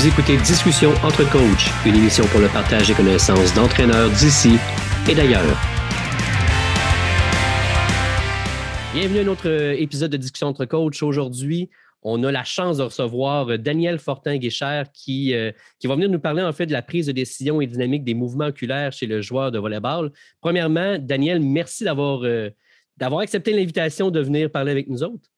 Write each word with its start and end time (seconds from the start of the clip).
Vous 0.00 0.08
écoutez 0.08 0.38
Discussion 0.38 0.92
entre 1.04 1.30
coachs, 1.30 1.68
une 1.84 1.94
émission 1.94 2.24
pour 2.28 2.40
le 2.40 2.48
partage 2.48 2.88
des 2.88 2.94
connaissances 2.94 3.52
d'entraîneurs 3.52 4.08
d'ici 4.08 4.56
et 5.06 5.14
d'ailleurs. 5.14 5.54
Bienvenue 8.94 9.18
à 9.18 9.24
notre 9.24 9.50
épisode 9.78 10.10
de 10.10 10.16
Discussion 10.16 10.46
entre 10.46 10.64
coachs. 10.64 11.02
Aujourd'hui, 11.02 11.68
on 12.02 12.24
a 12.24 12.32
la 12.32 12.44
chance 12.44 12.78
de 12.78 12.84
recevoir 12.84 13.58
Daniel 13.58 13.98
Fortin-Guécher 13.98 14.84
qui, 14.94 15.34
euh, 15.34 15.52
qui 15.78 15.86
va 15.86 15.96
venir 15.96 16.08
nous 16.08 16.18
parler 16.18 16.42
en 16.42 16.52
fait 16.54 16.64
de 16.64 16.72
la 16.72 16.80
prise 16.80 17.04
de 17.04 17.12
décision 17.12 17.60
et 17.60 17.66
dynamique 17.66 18.02
des 18.02 18.14
mouvements 18.14 18.46
oculaires 18.46 18.92
chez 18.92 19.04
le 19.04 19.20
joueur 19.20 19.52
de 19.52 19.58
volleyball. 19.58 20.12
Premièrement, 20.40 20.96
Daniel, 20.98 21.40
merci 21.40 21.86
euh, 21.86 22.50
d'avoir 22.96 23.20
accepté 23.20 23.52
l'invitation 23.52 24.10
de 24.10 24.20
venir 24.20 24.50
parler 24.50 24.72
avec 24.72 24.88
nous 24.88 25.02
autres. 25.02 25.28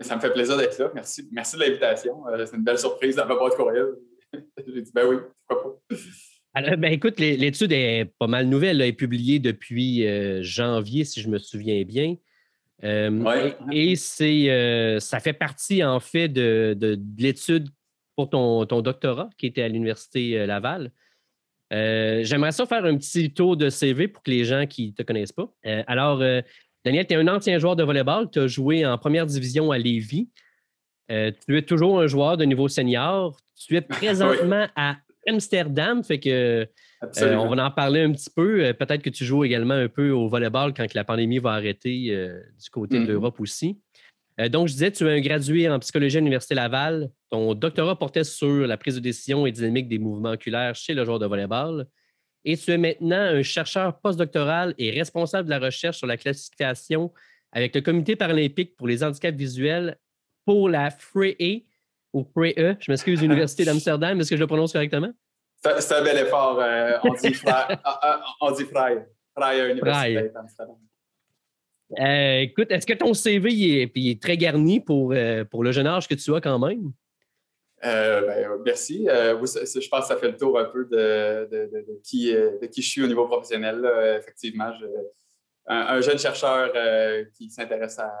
Ça 0.00 0.16
me 0.16 0.20
fait 0.20 0.32
plaisir 0.32 0.56
d'être 0.56 0.78
là. 0.78 0.90
Merci, 0.94 1.28
merci 1.32 1.56
de 1.56 1.62
l'invitation. 1.62 2.26
Euh, 2.28 2.44
c'est 2.44 2.56
une 2.56 2.64
belle 2.64 2.78
surprise 2.78 3.16
dans 3.16 3.26
ma 3.26 3.34
boîte 3.34 3.54
courriel. 3.56 3.86
J'ai 4.66 4.82
dit, 4.82 4.90
ben 4.94 5.06
oui, 5.06 5.16
pourquoi 5.46 5.78
pas? 5.88 5.96
Alors, 6.54 6.76
ben 6.76 6.92
écoute, 6.92 7.18
l'étude 7.18 7.72
est 7.72 8.10
pas 8.18 8.26
mal 8.26 8.46
nouvelle. 8.46 8.80
Elle 8.80 8.88
est 8.88 8.92
publiée 8.92 9.38
depuis 9.38 10.06
euh, 10.06 10.42
janvier, 10.42 11.04
si 11.04 11.20
je 11.20 11.28
me 11.28 11.38
souviens 11.38 11.82
bien. 11.84 12.16
Euh, 12.84 13.52
et, 13.72 13.96
c'est, 13.96 14.98
ça 15.00 15.20
fait 15.20 15.32
partie, 15.32 15.82
en 15.82 16.00
fait, 16.00 16.28
de, 16.28 16.98
l'étude 17.18 17.68
pour 18.16 18.30
ton, 18.30 18.64
ton, 18.66 18.80
doctorat 18.80 19.30
qui 19.38 19.46
était 19.46 19.62
à 19.62 19.68
l'Université 19.68 20.46
Laval. 20.46 20.90
j'aimerais 21.70 22.52
ça 22.52 22.66
faire 22.66 22.84
un 22.84 22.96
petit 22.96 23.32
tour 23.32 23.56
de 23.56 23.70
CV 23.70 24.08
pour 24.08 24.22
que 24.22 24.30
les 24.30 24.44
gens 24.44 24.66
qui 24.66 24.88
ne 24.88 24.92
te 24.92 25.02
connaissent 25.02 25.32
pas. 25.32 25.50
alors, 25.86 26.22
Daniel, 26.86 27.04
tu 27.04 27.14
es 27.14 27.16
un 27.16 27.26
ancien 27.26 27.58
joueur 27.58 27.74
de 27.74 27.82
volleyball. 27.82 28.30
Tu 28.30 28.38
as 28.38 28.46
joué 28.46 28.86
en 28.86 28.96
première 28.96 29.26
division 29.26 29.72
à 29.72 29.78
Lévis. 29.78 30.30
Euh, 31.10 31.32
tu 31.44 31.58
es 31.58 31.62
toujours 31.62 32.00
un 32.00 32.06
joueur 32.06 32.36
de 32.36 32.44
niveau 32.44 32.68
senior. 32.68 33.36
Tu 33.56 33.76
es 33.76 33.80
présentement 33.82 34.68
à 34.76 34.94
Amsterdam. 35.26 36.04
Fait 36.04 36.20
que 36.20 36.64
euh, 37.02 37.34
on 37.34 37.52
va 37.52 37.66
en 37.66 37.70
parler 37.72 38.02
un 38.02 38.12
petit 38.12 38.30
peu. 38.30 38.64
Euh, 38.64 38.72
peut-être 38.72 39.02
que 39.02 39.10
tu 39.10 39.24
joues 39.24 39.42
également 39.42 39.74
un 39.74 39.88
peu 39.88 40.10
au 40.10 40.28
volleyball 40.28 40.72
quand 40.74 40.94
la 40.94 41.02
pandémie 41.02 41.40
va 41.40 41.54
arrêter 41.54 42.16
du 42.62 42.70
côté 42.70 43.00
de 43.00 43.02
mm-hmm. 43.02 43.08
l'Europe 43.08 43.40
aussi. 43.40 43.80
donc, 44.48 44.68
je 44.68 44.74
disais, 44.74 44.92
tu 44.92 45.08
es 45.08 45.10
un 45.10 45.20
gradué 45.20 45.68
en 45.68 45.80
psychologie 45.80 46.18
à 46.18 46.20
l'Université 46.20 46.54
Laval. 46.54 47.10
Ton 47.30 47.54
doctorat 47.54 47.98
portait 47.98 48.22
sur 48.22 48.64
la 48.64 48.76
prise 48.76 48.94
de 48.94 49.00
décision 49.00 49.44
et 49.44 49.50
dynamique 49.50 49.88
des 49.88 49.98
mouvements 49.98 50.30
oculaires 50.30 50.76
chez 50.76 50.94
le 50.94 51.04
joueur 51.04 51.18
de 51.18 51.26
volleyball 51.26 51.88
et 52.46 52.56
tu 52.56 52.70
es 52.70 52.78
maintenant 52.78 53.20
un 53.20 53.42
chercheur 53.42 53.98
postdoctoral 54.00 54.72
et 54.78 54.90
responsable 54.92 55.46
de 55.46 55.50
la 55.50 55.58
recherche 55.58 55.98
sur 55.98 56.06
la 56.06 56.16
classification 56.16 57.12
avec 57.50 57.74
le 57.74 57.80
Comité 57.80 58.14
paralympique 58.14 58.76
pour 58.76 58.86
les 58.86 59.02
handicaps 59.02 59.36
visuels 59.36 59.98
pour 60.44 60.68
la 60.68 60.90
FREE 60.90 61.66
ou 62.12 62.24
FREE, 62.24 62.76
je 62.78 62.90
m'excuse, 62.90 63.20
Université 63.22 63.64
d'Amsterdam. 63.64 64.20
Est-ce 64.20 64.30
que 64.30 64.36
je 64.36 64.40
le 64.40 64.46
prononce 64.46 64.72
correctement? 64.72 65.10
C'est 65.56 65.94
un 65.94 66.04
bel 66.04 66.18
effort. 66.18 66.60
Euh, 66.60 66.96
on 67.02 67.14
dit 67.14 67.34
FREE. 67.34 67.76
on 68.40 68.52
dit 68.52 68.64
FREE, 68.64 69.70
Université 69.72 70.30
d'Amsterdam. 70.32 70.76
Euh, 71.98 72.40
écoute, 72.40 72.70
est-ce 72.70 72.86
que 72.86 72.94
ton 72.94 73.12
CV 73.12 73.82
est, 73.82 74.22
très 74.22 74.36
garni 74.36 74.80
pour, 74.80 75.12
euh, 75.12 75.44
pour 75.44 75.64
le 75.64 75.72
jeune 75.72 75.86
âge 75.86 76.06
que 76.06 76.14
tu 76.14 76.32
as 76.34 76.40
quand 76.40 76.58
même? 76.60 76.92
Euh, 77.84 78.26
ben, 78.26 78.62
merci. 78.64 79.08
Euh, 79.08 79.38
je 79.38 79.88
pense 79.88 80.00
que 80.02 80.06
ça 80.06 80.16
fait 80.16 80.30
le 80.30 80.36
tour 80.36 80.58
un 80.58 80.64
peu 80.64 80.86
de, 80.86 82.00
qui, 82.02 82.34
euh, 82.34 82.58
de 82.60 82.66
qui 82.66 82.82
je 82.82 82.88
suis 82.88 83.02
au 83.02 83.06
niveau 83.06 83.26
professionnel. 83.26 83.84
Effectivement, 84.18 84.72
un, 85.66 86.00
jeune 86.00 86.18
chercheur 86.18 86.72
qui 87.32 87.50
s'intéresse 87.50 87.98
à 87.98 88.12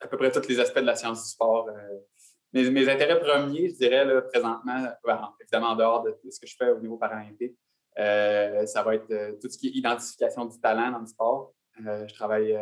à 0.00 0.06
peu 0.06 0.18
près 0.18 0.30
tous 0.30 0.46
les 0.48 0.60
aspects 0.60 0.80
de 0.80 0.86
la 0.86 0.96
science 0.96 1.22
du 1.22 1.30
sport. 1.30 1.70
Mes, 2.52 2.88
intérêts 2.88 3.18
premiers, 3.18 3.70
je 3.70 3.74
dirais, 3.74 4.06
présentement, 4.26 4.86
ben, 5.04 5.32
évidemment 5.40 5.68
en 5.68 5.76
dehors 5.76 6.02
de 6.02 6.14
ce 6.30 6.38
que 6.38 6.46
je 6.46 6.54
fais 6.56 6.70
au 6.70 6.78
niveau 6.78 6.96
paralympique, 6.96 7.56
ça 7.96 8.82
va 8.84 8.94
être 8.94 9.38
tout 9.40 9.48
ce 9.48 9.58
qui 9.58 9.68
est 9.68 9.72
identification 9.72 10.44
du 10.44 10.60
talent 10.60 10.90
dans 10.90 11.00
le 11.00 11.06
sport. 11.06 11.54
je, 11.78 12.14
travaille, 12.14 12.56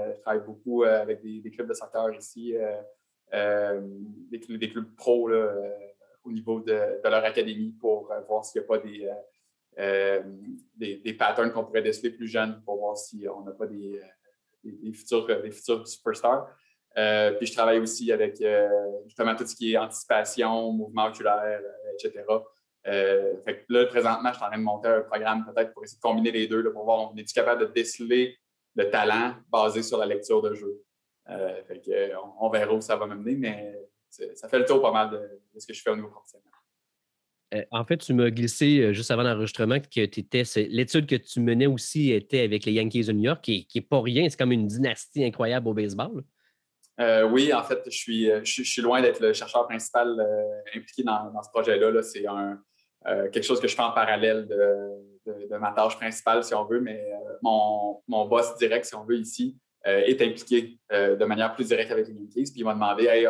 beaucoup 0.46 0.84
avec 0.84 1.20
des, 1.22 1.50
clubs 1.50 1.68
de 1.68 1.74
soccer 1.74 2.14
ici, 2.16 2.54
des, 3.32 4.70
clubs 4.70 4.94
pro. 4.96 5.28
Là, 5.28 5.52
au 6.24 6.32
niveau 6.32 6.60
de, 6.60 7.00
leur 7.02 7.24
académie 7.24 7.74
pour 7.80 8.10
euh, 8.10 8.20
voir 8.22 8.44
s'il 8.44 8.60
n'y 8.60 8.64
a 8.64 8.68
pas 8.68 8.78
des, 8.78 9.06
euh, 9.06 9.14
euh, 9.78 10.22
des, 10.76 10.96
des, 10.96 11.14
patterns 11.14 11.52
qu'on 11.52 11.64
pourrait 11.64 11.82
déceler 11.82 12.10
plus 12.10 12.28
jeunes 12.28 12.62
pour 12.64 12.78
voir 12.78 12.96
si 12.96 13.26
on 13.28 13.42
n'a 13.42 13.52
pas 13.52 13.66
des, 13.66 14.00
des, 14.64 14.92
futurs, 14.92 15.26
des 15.26 15.50
futurs 15.50 15.86
superstars. 15.86 16.48
puis 16.94 17.46
je 17.46 17.52
travaille 17.52 17.78
aussi 17.78 18.12
avec 18.12 18.42
justement 19.06 19.34
tout 19.34 19.46
ce 19.46 19.56
qui 19.56 19.72
est 19.72 19.78
anticipation, 19.78 20.72
mouvement 20.72 21.06
oculaire, 21.06 21.60
etc. 21.94 22.24
fait 22.84 23.64
que 23.64 23.72
là, 23.72 23.86
présentement, 23.86 24.28
je 24.30 24.36
suis 24.36 24.44
en 24.44 24.48
train 24.48 24.58
de 24.58 24.62
monter 24.62 24.88
un 24.88 25.00
programme 25.00 25.44
peut-être 25.46 25.72
pour 25.72 25.84
essayer 25.84 25.98
de 25.98 26.02
combiner 26.02 26.30
les 26.30 26.46
deux 26.46 26.70
pour 26.70 26.84
voir 26.84 27.10
on 27.10 27.16
est 27.16 27.32
capable 27.32 27.66
de 27.66 27.72
déceler 27.72 28.36
le 28.74 28.90
talent 28.90 29.34
basé 29.50 29.82
sur 29.82 29.98
la 29.98 30.06
lecture 30.06 30.42
de 30.42 30.54
jeu? 30.54 30.82
fait 31.66 31.80
que, 31.80 32.12
on, 32.40 32.50
verra 32.50 32.74
où 32.74 32.80
ça 32.80 32.96
va 32.96 33.06
mener, 33.06 33.36
mais 33.36 33.74
ça 34.34 34.48
fait 34.48 34.58
le 34.58 34.64
tour 34.64 34.82
pas 34.82 34.92
mal 34.92 35.10
de, 35.10 35.60
ce 35.60 35.66
que 35.66 35.72
je 35.72 35.82
fais 35.82 35.90
au 35.90 35.96
niveau 35.96 36.08
professionnel. 36.08 36.52
Euh, 37.54 37.64
en 37.70 37.84
fait, 37.84 37.98
tu 37.98 38.14
m'as 38.14 38.30
glissé 38.30 38.80
euh, 38.80 38.92
juste 38.92 39.10
avant 39.10 39.22
l'enregistrement 39.22 39.78
que 39.78 40.00
l'étude 40.68 41.06
que 41.06 41.16
tu 41.16 41.40
menais 41.40 41.66
aussi 41.66 42.12
était 42.12 42.40
avec 42.40 42.64
les 42.64 42.72
Yankees 42.72 43.04
de 43.04 43.12
New 43.12 43.24
York, 43.24 43.42
qui 43.42 43.66
n'est 43.74 43.80
pas 43.82 44.00
rien, 44.00 44.28
c'est 44.28 44.38
comme 44.38 44.52
une 44.52 44.66
dynastie 44.66 45.24
incroyable 45.24 45.68
au 45.68 45.74
baseball. 45.74 46.22
Euh, 47.00 47.24
oui, 47.24 47.52
en 47.52 47.62
fait, 47.62 47.82
je 47.86 47.96
suis, 47.96 48.30
je, 48.44 48.62
suis 48.62 48.82
loin 48.82 49.00
d'être 49.00 49.20
le 49.20 49.32
chercheur 49.32 49.66
principal 49.66 50.24
impliqué 50.74 51.02
dans, 51.02 51.42
ce 51.42 51.50
projet-là. 51.50 52.02
c'est 52.02 52.24
quelque 53.32 53.42
chose 53.42 53.60
que 53.60 53.68
je 53.68 53.74
fais 53.74 53.82
en 53.82 53.92
parallèle 53.92 54.46
de, 54.46 55.56
ma 55.56 55.72
tâche 55.72 55.96
principale, 55.96 56.44
si 56.44 56.54
on 56.54 56.64
veut, 56.64 56.80
mais 56.80 57.02
mon, 57.42 58.02
mon, 58.08 58.26
boss 58.26 58.56
direct, 58.56 58.84
si 58.84 58.94
on 58.94 59.04
veut, 59.04 59.16
ici, 59.16 59.58
est 59.84 60.20
impliqué 60.20 60.78
de 60.90 61.24
manière 61.24 61.54
plus 61.54 61.68
directe 61.68 61.90
avec 61.90 62.06
les 62.08 62.14
Yankees. 62.14 62.52
Puis 62.52 62.60
il 62.60 62.64
m'a 62.64 62.74
demandé 62.74 63.06
Hey, 63.06 63.26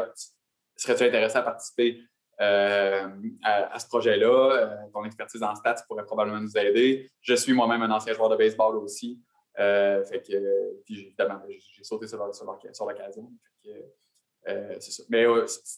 serais-tu 0.77 1.05
intéressé 1.05 1.37
à 1.37 1.43
participer 1.43 2.01
euh, 2.41 3.09
à, 3.45 3.79
ce 3.79 3.87
projet-là? 3.87 4.27
Euh, 4.27 4.77
ton 4.93 5.05
expertise 5.05 5.43
en 5.43 5.55
stats 5.55 5.85
pourrait 5.87 6.05
probablement 6.05 6.41
nous 6.41 6.57
aider. 6.57 7.11
Je 7.21 7.35
suis 7.35 7.53
moi-même 7.53 7.83
un 7.83 7.91
ancien 7.91 8.13
joueur 8.15 8.29
de 8.31 8.37
baseball 8.37 8.77
aussi. 8.77 9.21
Euh, 9.59 10.03
fait 10.05 10.23
que, 10.23 10.83
puis 10.85 11.07
évidemment, 11.07 11.41
j'ai 11.47 11.85
sauté 11.85 12.07
sur, 12.07 12.19
l'occasion. 12.19 13.31
Mais 15.09 15.27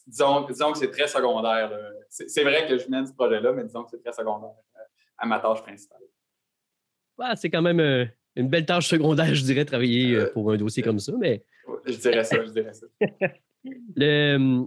disons, 0.07 0.41
disons, 0.41 0.71
que 0.71 0.77
c'est 0.77 0.91
très 0.91 1.07
secondaire. 1.07 1.71
C'est 2.09 2.43
vrai 2.43 2.67
que 2.67 2.77
je 2.77 2.89
mène 2.89 3.05
ce 3.05 3.13
projet-là, 3.13 3.51
mais 3.51 3.65
disons 3.65 3.83
que 3.83 3.91
c'est 3.91 4.01
très 4.01 4.13
secondaire 4.13 4.55
à 5.17 5.25
ma 5.25 5.39
tâche 5.39 5.61
principale. 5.61 6.01
c'est 7.35 7.49
quand 7.49 7.61
même 7.61 8.09
une 8.35 8.49
belle 8.49 8.65
tâche 8.65 8.87
secondaire, 8.87 9.35
je 9.35 9.43
dirais, 9.43 9.65
travailler 9.65 10.25
pour 10.33 10.51
un 10.51 10.57
dossier 10.57 10.81
comme 10.81 10.99
ça. 10.99 11.11
Mais... 11.19 11.43
Je 11.85 11.97
dirais 11.97 12.23
ça, 12.23 12.43
je 12.43 12.49
dirais 12.49 12.73
ça. 12.73 12.87
Euh, 13.99 14.65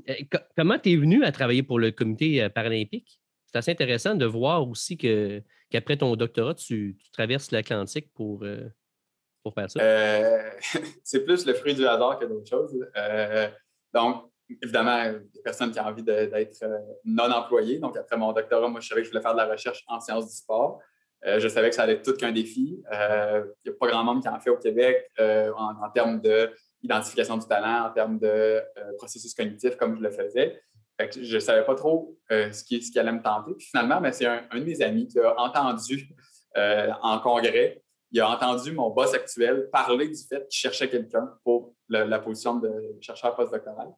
comment 0.56 0.78
tu 0.78 0.92
es 0.92 0.96
venu 0.96 1.24
à 1.24 1.32
travailler 1.32 1.62
pour 1.62 1.78
le 1.78 1.90
comité 1.90 2.42
euh, 2.42 2.48
paralympique? 2.48 3.20
C'est 3.46 3.58
assez 3.58 3.70
intéressant 3.70 4.14
de 4.14 4.26
voir 4.26 4.68
aussi 4.68 4.96
que, 4.96 5.42
qu'après 5.70 5.96
ton 5.96 6.14
doctorat, 6.16 6.54
tu, 6.54 6.96
traverses 7.12 7.50
l'Atlantique 7.50 8.12
pour, 8.12 8.42
euh, 8.42 8.68
pour 9.42 9.54
faire 9.54 9.70
ça. 9.70 9.80
c'est 11.04 11.24
plus 11.24 11.46
le 11.46 11.54
fruit 11.54 11.74
du 11.74 11.86
hasard 11.86 12.18
que 12.18 12.26
d'autres 12.26 12.48
choses. 12.48 12.74
donc, 13.94 14.30
évidemment, 14.62 15.12
des 15.12 15.42
personnes 15.42 15.70
qui 15.70 15.80
ont 15.80 15.84
envie 15.84 16.02
d'être 16.02 16.64
non 17.04 17.30
employées. 17.30 17.78
Donc, 17.78 17.96
après 17.96 18.16
mon 18.16 18.32
doctorat, 18.32 18.68
moi, 18.68 18.80
je 18.80 18.88
savais 18.88 19.02
que 19.02 19.06
je 19.06 19.10
voulais 19.10 19.22
faire 19.22 19.32
de 19.32 19.38
la 19.38 19.46
recherche 19.46 19.84
en 19.88 20.00
sciences 20.00 20.26
du 20.26 20.34
sport. 20.34 20.80
je 21.22 21.48
savais 21.48 21.70
que 21.70 21.74
ça 21.74 21.82
allait 21.82 21.94
être 21.94 22.04
tout 22.04 22.16
qu'un 22.16 22.32
défi. 22.32 22.82
Il 22.90 23.44
n'y 23.64 23.70
a 23.70 23.74
pas 23.78 23.88
grand 23.88 24.04
monde 24.04 24.22
qui 24.22 24.28
en 24.28 24.40
fait 24.40 24.50
au 24.50 24.58
Québec 24.58 25.10
en, 25.18 25.90
termes 25.94 26.20
de 26.20 26.50
identification 26.82 27.36
du 27.36 27.46
talent, 27.46 27.88
en 27.88 27.92
termes 27.92 28.18
de 28.18 28.26
euh, 28.26 28.62
processus 28.96 29.34
cognitif, 29.34 29.76
comme 29.76 29.96
je 29.96 30.02
le 30.02 30.10
faisais. 30.10 30.60
je 30.98 31.34
ne 31.34 31.40
savais 31.40 31.64
pas 31.64 31.74
trop 31.74 32.16
euh, 32.30 32.52
ce, 32.52 32.64
qui, 32.64 32.98
allait 32.98 33.12
me 33.12 33.22
tenter. 33.22 33.52
Finalement, 33.58 34.00
ben, 34.00 34.12
c'est 34.12 34.26
un, 34.26 34.46
de 34.52 34.64
mes 34.64 34.80
amis 34.82 35.08
qui 35.08 35.18
a 35.18 35.38
entendu 35.40 36.08
euh, 36.56 36.90
en 37.02 37.18
congrès, 37.20 37.82
il 38.10 38.20
a 38.20 38.30
entendu 38.30 38.72
mon 38.72 38.90
boss 38.90 39.12
actuel 39.12 39.68
parler 39.70 40.08
du 40.08 40.16
fait 40.16 40.46
qu'il 40.48 40.58
cherchait 40.58 40.88
quelqu'un 40.88 41.30
pour 41.44 41.74
la 41.90 42.18
position 42.18 42.56
de 42.56 42.72
chercheur 43.00 43.34
postdoctoral. 43.34 43.88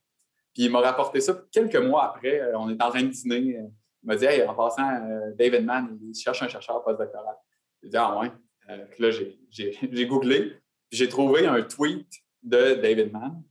Puis 0.52 0.64
il 0.64 0.70
m'a 0.70 0.81
rapporté 0.81 1.20
ça 1.20 1.40
quelques 1.52 1.76
mois 1.76 2.06
après. 2.06 2.43
on 2.55 2.69
est 2.70 2.82
en 2.82 2.90
train 2.90 3.02
de 3.05 3.08
dîner. 3.08 3.38
Il 3.38 3.70
m'a 4.02 4.16
dit 4.16 4.25
hey, 4.25 4.43
en 4.43 4.55
passant, 4.55 4.82
David 5.38 5.64
Mann, 5.64 5.96
il 6.02 6.12
cherche 6.12 6.43
un 6.43 6.49
chercheur 6.49 6.82
postdoctoral. 6.82 7.37
J'ai 7.84 7.88
dit 7.90 7.96
Ah 7.96 8.19
ouais. 8.19 8.32
là, 8.99 9.10
j'ai 9.10 10.06
googlé. 10.06 10.56
J'ai 10.90 11.08
trouvé 11.08 11.46
un 11.46 11.62
tweet 11.62 12.08
de 12.42 12.75
David 12.75 13.12
Mann 13.12 13.42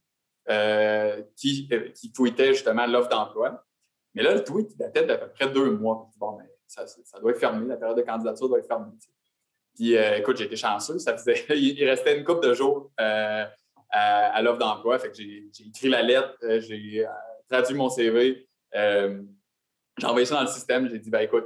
euh, 0.50 1.22
qui, 1.36 1.70
euh, 1.72 1.90
qui 1.90 2.12
tweetait 2.12 2.54
justement 2.54 2.88
l'offre 2.88 3.10
d'emploi. 3.10 3.64
Mais 4.16 4.24
là, 4.24 4.34
le 4.34 4.44
tweet 4.44 4.76
datait 4.78 5.06
d'à 5.06 5.18
peu 5.18 5.30
près 5.30 5.50
deux 5.50 5.72
mois. 5.72 6.10
Bon, 6.18 6.38
mais 6.38 6.46
ça, 6.66 6.88
ça, 6.88 7.20
doit 7.20 7.32
être 7.32 7.40
fermé, 7.40 7.68
la 7.68 7.78
période 7.78 7.98
de 7.98 8.02
candidature 8.02 8.50
doit 8.50 8.60
être 8.60 8.68
fermée. 8.68 8.92
Puis, 9.76 9.96
euh, 9.96 10.18
écoute, 10.18 10.38
j'ai 10.38 10.46
été 10.46 10.56
chanceux. 10.56 10.98
Ça 10.98 11.16
faisait, 11.16 11.46
il 11.56 11.88
restait 11.88 12.18
une 12.18 12.24
couple 12.24 12.48
de 12.48 12.54
jours 12.54 12.92
à, 12.98 14.42
l'offre 14.42 14.58
d'emploi. 14.58 14.98
Fait 14.98 15.10
que 15.10 15.18
j'ai 15.18 15.50
écrit 15.68 15.90
la 15.90 16.02
lettre, 16.02 16.36
j'ai 16.60 17.06
traduit 17.48 17.76
mon 17.76 17.90
CV. 17.90 18.48
J'ai 18.74 20.08
envoyé 20.08 20.26
ça 20.26 20.36
dans 20.36 20.42
le 20.42 20.48
système. 20.48 20.90
J'ai 20.90 21.00
dit, 21.00 21.12
ben 21.12 21.20
écoute, 21.20 21.46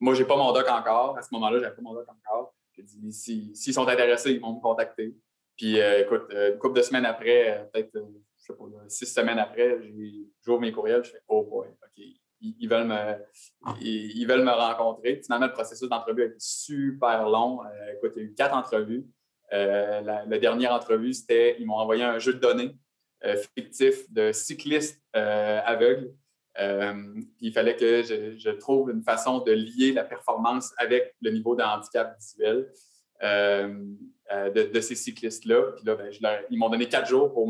moi, 0.00 0.14
j'ai 0.14 0.24
pas 0.24 0.36
mon 0.36 0.52
doc 0.52 0.68
encore. 0.68 1.16
À 1.18 1.22
ce 1.22 1.28
moment-là, 1.32 1.60
j'avais 1.60 1.74
pas 1.74 1.82
mon 1.82 1.94
doc 1.94 2.06
encore. 2.08 2.54
J'ai 2.72 2.82
dit, 2.82 3.12
s'ils 3.12 3.74
sont 3.74 3.86
intéressés, 3.86 4.32
ils 4.32 4.40
vont 4.40 4.54
me 4.54 4.60
contacter. 4.60 5.14
Puis, 5.60 5.76
écoute, 5.76 6.22
une 6.30 6.56
couple 6.56 6.78
de 6.78 6.82
semaines 6.82 7.04
après, 7.04 7.68
peut-être, 7.70 7.90
je 7.92 8.46
sais 8.46 8.54
pas, 8.54 8.64
six 8.88 9.04
semaines 9.04 9.38
après, 9.38 9.78
j'ouvre 10.42 10.60
mes 10.62 10.72
courriels, 10.72 11.04
je 11.04 11.10
fais, 11.10 11.22
oh 11.28 11.44
boy, 11.44 11.68
OK, 11.68 12.02
ils, 12.40 12.66
veulent 12.66 12.86
me, 12.86 13.16
ils, 13.82 14.26
veulent 14.26 14.42
me 14.42 14.52
rencontrer. 14.52 15.20
Finalement, 15.22 15.48
le 15.48 15.52
processus 15.52 15.86
d'entrevue 15.86 16.22
a 16.22 16.26
été 16.26 16.36
super 16.38 17.28
long. 17.28 17.60
Euh, 17.62 17.92
écoute, 17.94 18.12
il 18.16 18.22
y 18.22 18.26
a 18.26 18.28
eu 18.28 18.34
quatre 18.34 18.54
entrevues. 18.54 19.06
Euh, 19.52 20.00
la, 20.00 20.38
dernière 20.38 20.72
entrevue, 20.72 21.12
c'était, 21.12 21.56
ils 21.58 21.66
m'ont 21.66 21.76
envoyé 21.76 22.04
un 22.04 22.18
jeu 22.18 22.32
de 22.32 22.38
données 22.38 22.74
euh, 23.24 23.36
fictif 23.36 24.10
de 24.10 24.32
cyclistes 24.32 25.02
aveugles. 25.12 26.14
il 26.58 27.52
fallait 27.52 27.76
que 27.76 28.02
je, 28.02 28.50
trouve 28.52 28.90
une 28.90 29.02
façon 29.02 29.40
de 29.40 29.52
lier 29.52 29.92
la 29.92 30.04
performance 30.04 30.72
avec 30.78 31.14
le 31.20 31.30
niveau 31.32 31.54
de 31.54 31.62
handicap 31.62 32.16
visuel 32.18 32.72
de, 33.22 34.80
ces 34.80 34.94
cyclistes-là. 34.94 35.72
Puis 35.76 35.84
là, 35.84 35.96
ben, 35.96 36.40
ils 36.50 36.58
m'ont 36.58 36.68
donné 36.68 36.88
quatre 36.88 37.08
jours 37.08 37.32
pour 37.32 37.48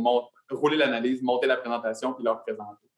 rouler 0.51 0.77
l'analyse, 0.77 1.23
monter 1.23 1.47
la 1.47 1.57
présentation, 1.57 2.13
puis 2.15 2.25
leur 2.25 2.43
présenter. 2.43 2.91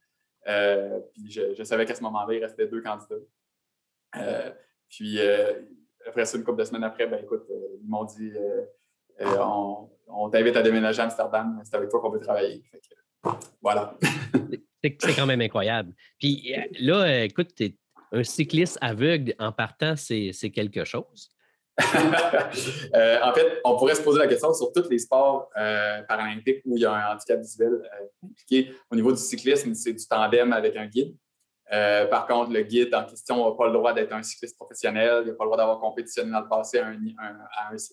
Euh, 0.48 1.00
puis 1.12 1.30
je, 1.30 1.62
savais 1.62 1.86
qu'à 1.86 1.94
ce 1.94 2.02
moment-là, 2.02 2.34
il 2.34 2.42
restait 2.42 2.66
deux 2.66 2.82
candidats. 2.82 3.14
Euh, 4.16 4.50
puis 4.88 5.19
euh, 5.19 5.52
après 6.06 6.24
ça, 6.24 6.36
une 6.36 6.44
couple 6.44 6.58
de 6.58 6.64
semaines 6.64 6.84
après, 6.84 7.06
ben 7.06 7.22
écoute, 7.22 7.46
ils 7.48 7.88
m'ont 7.88 8.04
dit 8.04 8.32
on, 9.20 10.30
t'invite 10.30 10.56
à 10.56 10.62
déménager 10.62 11.00
à 11.00 11.04
Amsterdam, 11.04 11.60
c'est 11.64 11.76
avec 11.76 11.90
toi 11.90 12.00
qu'on 12.00 12.10
veut 12.10 12.20
travailler. 12.20 12.62
voilà. 13.62 13.96
c'est 14.82 15.14
quand 15.14 15.26
même 15.26 15.40
incroyable. 15.40 15.94
Puis 16.19 16.54
là, 16.80 17.24
écoute, 17.24 17.50
un 18.10 18.24
cycliste 18.24 18.78
aveugle 18.80 19.34
en 19.38 19.52
partant, 19.52 19.94
c'est 19.96 20.50
quelque 20.52 20.84
chose. 20.84 21.31
Euh, 22.94 23.19
en 23.22 23.32
fait, 23.32 23.60
on 23.64 23.76
pourrait 23.76 23.94
se 23.94 24.02
poser 24.02 24.19
la 24.19 24.26
question 24.26 24.52
sur 24.52 24.72
tous 24.72 24.88
les 24.90 24.98
sports 24.98 25.50
euh, 25.56 26.02
paralympiques 26.02 26.62
où 26.66 26.76
il 26.76 26.82
y 26.82 26.84
a 26.84 26.92
un 26.92 27.14
handicap 27.14 27.40
visuel 27.40 27.72
euh, 27.72 28.26
impliqué. 28.26 28.74
Au 28.90 28.96
niveau 28.96 29.10
du 29.10 29.19
cyclisme, 29.19 29.72
c'est 29.74 29.94
du 29.94 30.06
tandem 30.06 30.52
avec 30.52 30.76
un 30.76 30.86
guide. 30.86 31.16
par 32.10 32.26
contre, 32.26 32.52
le 32.52 32.62
guide 32.62 32.94
en 32.94 33.04
question 33.04 33.48
n'a 33.48 33.56
pas 33.56 33.66
le 33.66 33.72
droit 33.72 33.94
d'être 33.94 34.12
un 34.12 34.22
cycliste 34.22 34.56
professionnel, 34.56 35.22
il 35.24 35.28
n'a 35.28 35.34
pas 35.34 35.44
le 35.44 35.48
droit 35.48 35.56
d'avoir 35.56 35.78
compétitionné 35.80 36.30
dans 36.30 36.40
le 36.40 36.48
passé 36.48 36.82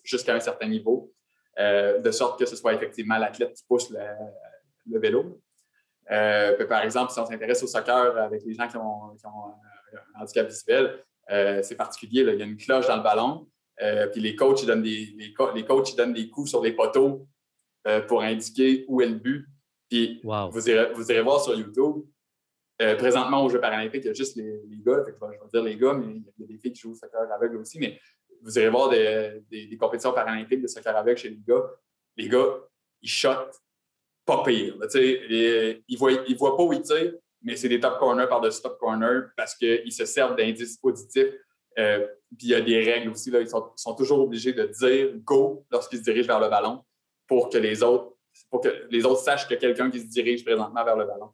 jusqu'à 0.04 0.36
un 0.36 0.40
certain 0.42 0.68
niveau, 0.68 1.14
de 1.58 2.12
sorte 2.12 2.38
que 2.38 2.46
ce 2.46 2.58
soit 2.58 2.74
effectivement 2.74 3.18
l'athlète 3.18 3.54
qui 3.54 3.64
pousse 3.66 3.90
le, 3.90 5.00
vélo. 5.00 5.40
par 6.68 6.82
exemple, 6.84 7.14
si 7.14 7.20
on 7.20 7.26
s'intéresse 7.26 7.64
au 7.64 7.68
soccer 7.68 8.18
avec 8.18 8.44
les 8.44 8.54
gens 8.54 8.68
qui 8.68 8.76
ont, 8.76 9.16
un 10.16 10.22
handicap 10.22 10.48
visuel, 10.48 11.02
c'est 11.64 11.78
particulier. 11.78 12.22
Il 12.22 12.40
y 12.40 12.42
a 12.42 12.46
une 12.46 12.58
cloche 12.58 12.88
dans 12.88 12.98
le 12.98 13.04
ballon. 13.04 13.48
Euh, 13.82 14.08
puis 14.08 14.22
les 14.22 14.36
coachs, 14.36 14.62
ils 14.62 14.66
donnent 14.66 14.82
des, 14.82 15.16
les, 15.18 15.34
coachs, 15.34 15.96
donnent 15.96 16.14
des 16.14 16.30
coups 16.30 16.50
sur 16.50 16.62
les 16.62 16.74
poteaux 16.74 17.28
euh, 17.88 18.02
pour 18.02 18.22
indiquer 18.22 18.86
où 18.88 19.02
est 19.02 19.08
le 19.08 19.16
but. 19.16 19.48
Puis 19.90 20.22
vous, 20.24 20.70
irez, 20.70 20.92
vous 20.94 21.12
irez 21.12 21.22
voir 21.22 21.42
sur 21.42 21.58
YouTube. 21.58 22.06
Euh, 22.82 22.96
présentement, 22.96 23.44
aux 23.44 23.50
Jeux 23.50 23.60
paralympiques, 23.60 24.04
il 24.04 24.08
y 24.08 24.12
a 24.12 24.14
juste 24.14 24.36
les, 24.38 24.62
gars. 24.86 25.04
je, 25.06 25.12
vais, 25.12 25.38
dire 25.52 25.64
les 25.64 25.76
gars, 25.76 25.94
mais 25.94 26.22
il 26.38 26.42
y 26.42 26.44
a 26.44 26.48
des 26.48 26.58
filles 26.58 26.74
qui 26.74 26.82
jouent 26.82 26.92
au 26.92 26.96
soccer 26.96 27.20
aveugle 27.32 27.58
aussi. 27.58 27.80
Mais 27.80 28.00
vous 28.42 28.58
irez 28.58 28.70
voir 28.70 28.90
des, 28.90 29.42
des, 29.50 29.78
compétitions 29.78 30.14
paralympiques 30.14 30.62
de 30.62 30.68
soccer 30.68 30.96
aveugle 30.96 31.18
chez 31.18 31.30
les 31.30 31.42
gars. 31.46 31.64
Les 32.16 32.30
gars, 32.30 32.48
ils 33.02 33.10
shotent 33.10 33.62
pas 34.26 34.44
pire. 34.44 34.76
ils 34.94 35.82
ne 35.90 35.98
voient, 35.98 36.12
ils 36.28 36.38
voient 36.38 36.56
pas 36.56 36.64
où 36.64 36.74
ils 36.74 36.82
tirent, 36.82 37.14
mais 37.42 37.56
c'est 37.56 37.70
des 37.70 37.80
top 37.80 37.98
corners 38.00 38.28
par-dessus 38.28 38.62
top 38.62 38.78
corners 38.78 39.28
parce 39.36 39.56
qu'ils 39.56 39.92
se 39.92 40.06
servent 40.06 40.36
d'indices 40.36 40.78
auditifs 40.84 41.34
euh, 41.80 42.06
puis 42.38 42.48
il 42.48 42.50
y 42.50 42.56
a 42.56 42.62
des 42.62 42.84
règles 42.84 43.10
aussi. 43.10 43.32
Là, 43.32 43.42
ils, 43.42 43.50
sont, 43.50 43.96
toujours 43.96 44.20
obligés 44.20 44.54
de 44.54 44.66
dire 44.66 45.12
go 45.24 45.66
lorsqu'ils 45.72 46.00
se 46.00 46.04
dirigent 46.04 46.28
vers 46.28 46.40
le 46.40 46.50
ballon 46.50 46.84
pour 47.28 47.50
que 47.50 47.58
les 47.58 47.82
autres, 47.82 48.14
pour 48.50 48.62
que 48.62 48.88
les 48.90 49.06
autres 49.06 49.22
sachent 49.22 49.52
a 49.52 49.56
quelqu'un 49.56 49.90
qui 49.90 50.00
se 50.00 50.08
dirige 50.08 50.44
présentement 50.44 50.84
vers 50.84 50.96
le 50.96 51.06
ballon. 51.06 51.32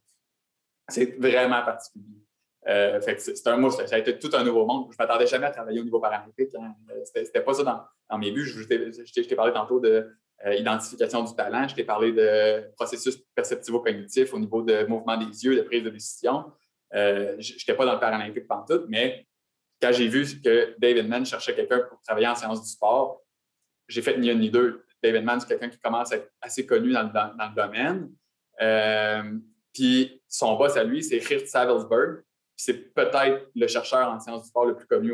C'est 0.87 1.17
vraiment 1.19 1.63
particulier. 1.63 2.21
Euh, 2.67 2.99
c'est 3.17 3.47
un 3.47 3.57
mousse. 3.57 3.77
Ça 3.85 3.95
a 3.95 3.99
été 3.99 4.17
tout 4.17 4.29
un 4.33 4.43
nouveau 4.43 4.65
monde. 4.65 4.87
Je 4.91 4.95
ne 4.97 5.05
m'attendais 5.05 5.27
jamais 5.27 5.47
à 5.47 5.51
travailler 5.51 5.79
au 5.81 5.83
niveau 5.83 5.99
paralympique. 5.99 6.53
Hein. 6.55 6.73
C'était 7.03 7.41
pas 7.41 7.53
ça 7.53 7.87
dans, 8.09 8.17
mes 8.17 8.31
buts. 8.31 8.45
Je, 8.45 9.21
t'ai 9.21 9.35
parlé 9.35 9.53
tantôt 9.53 9.79
de 9.79 10.09
euh, 10.45 10.55
identification 10.55 11.23
du 11.23 11.35
talent. 11.35 11.67
Je 11.67 11.75
t'ai 11.75 11.83
parlé 11.83 12.11
de 12.11 12.71
processus 12.75 13.17
perceptivo-cognitif 13.35 14.33
au 14.33 14.39
niveau 14.39 14.61
de 14.61 14.85
mouvement 14.85 15.17
des 15.17 15.45
yeux, 15.45 15.55
de 15.55 15.61
prise 15.61 15.83
de 15.83 15.89
décision. 15.89 16.45
je 16.91 17.53
n'étais 17.53 17.75
pas 17.75 17.85
dans 17.85 17.93
le 17.93 17.99
paralympique 17.99 18.47
tout, 18.67 18.85
mais 18.87 19.27
quand 19.81 19.91
j'ai 19.91 20.07
vu 20.07 20.25
que 20.41 20.75
David 20.77 21.07
Mann 21.07 21.25
cherchait 21.25 21.55
quelqu'un 21.55 21.79
pour 21.79 21.99
travailler 22.01 22.27
en 22.27 22.35
sciences 22.35 22.61
du 22.61 22.69
sport, 22.69 23.21
j'ai 23.87 24.01
fait 24.01 24.17
ni 24.17 24.29
un 24.29 24.35
ni 24.35 24.49
deux. 24.49 24.83
David 25.03 25.23
Mann, 25.23 25.39
c'est 25.39 25.47
quelqu'un 25.47 25.69
qui 25.69 25.79
commence 25.79 26.11
à 26.11 26.17
être 26.17 26.31
assez 26.41 26.65
connu 26.65 26.91
dans 26.91 27.03
le, 27.03 27.55
domaine. 27.55 28.11
Euh, 28.61 29.37
puis 29.73 30.21
son 30.27 30.55
boss 30.55 30.75
à 30.77 30.83
lui, 30.83 31.03
c'est 31.03 31.19
Geert 31.19 31.47
Savelsberg. 31.47 32.23
C'est 32.55 32.93
peut-être 32.93 33.49
le 33.53 33.67
chercheur 33.67 34.09
en 34.09 34.19
sciences 34.19 34.43
du 34.43 34.47
sport 34.47 34.65
le 34.65 34.75
plus 34.75 34.87
connu. 34.87 35.13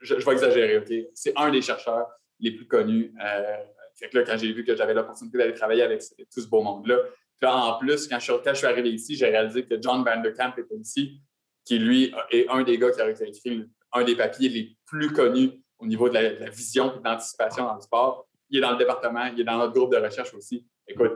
je, 0.00 0.14
vais 0.14 0.32
exagérer, 0.32 0.78
OK? 0.78 1.10
C'est 1.14 1.32
un 1.36 1.50
des 1.50 1.60
chercheurs 1.60 2.08
les 2.40 2.52
plus 2.52 2.66
connus. 2.66 3.14
Euh, 3.22 3.56
fait 3.94 4.08
que 4.08 4.18
là, 4.18 4.24
quand 4.24 4.36
j'ai 4.38 4.52
vu 4.52 4.64
que 4.64 4.74
j'avais 4.74 4.94
l'opportunité 4.94 5.38
d'aller 5.38 5.54
travailler 5.54 5.82
avec 5.82 6.00
tout 6.32 6.40
ce 6.40 6.48
beau 6.48 6.62
monde-là, 6.62 6.96
en 7.42 7.78
plus, 7.78 8.08
quand 8.08 8.18
je, 8.18 8.32
quand 8.32 8.50
je 8.50 8.58
suis 8.58 8.66
arrivé 8.66 8.90
ici, 8.90 9.16
j'ai 9.16 9.26
réalisé 9.26 9.64
que 9.64 9.80
John 9.80 10.04
Vanderkamp 10.04 10.54
était 10.56 10.76
ici 10.76 11.20
qui 11.64 11.78
lui 11.78 12.14
est 12.30 12.48
un 12.48 12.62
des 12.62 12.78
gars 12.78 12.90
qui 12.90 13.00
a 13.00 13.10
écrit 13.10 13.68
un 13.92 14.04
des 14.04 14.16
papiers 14.16 14.48
les 14.48 14.76
plus 14.86 15.12
connus 15.12 15.50
au 15.78 15.86
niveau 15.86 16.08
de 16.08 16.14
la, 16.14 16.50
vision 16.50 16.94
et 16.94 16.98
de 16.98 17.04
l'anticipation 17.04 17.64
dans 17.64 17.74
le 17.74 17.80
sport. 17.80 18.28
Il 18.50 18.58
est 18.58 18.60
dans 18.60 18.72
le 18.72 18.78
département, 18.78 19.26
il 19.26 19.40
est 19.40 19.44
dans 19.44 19.58
notre 19.58 19.72
groupe 19.72 19.92
de 19.92 19.98
recherche 19.98 20.34
aussi. 20.34 20.66
Écoute, 20.86 21.12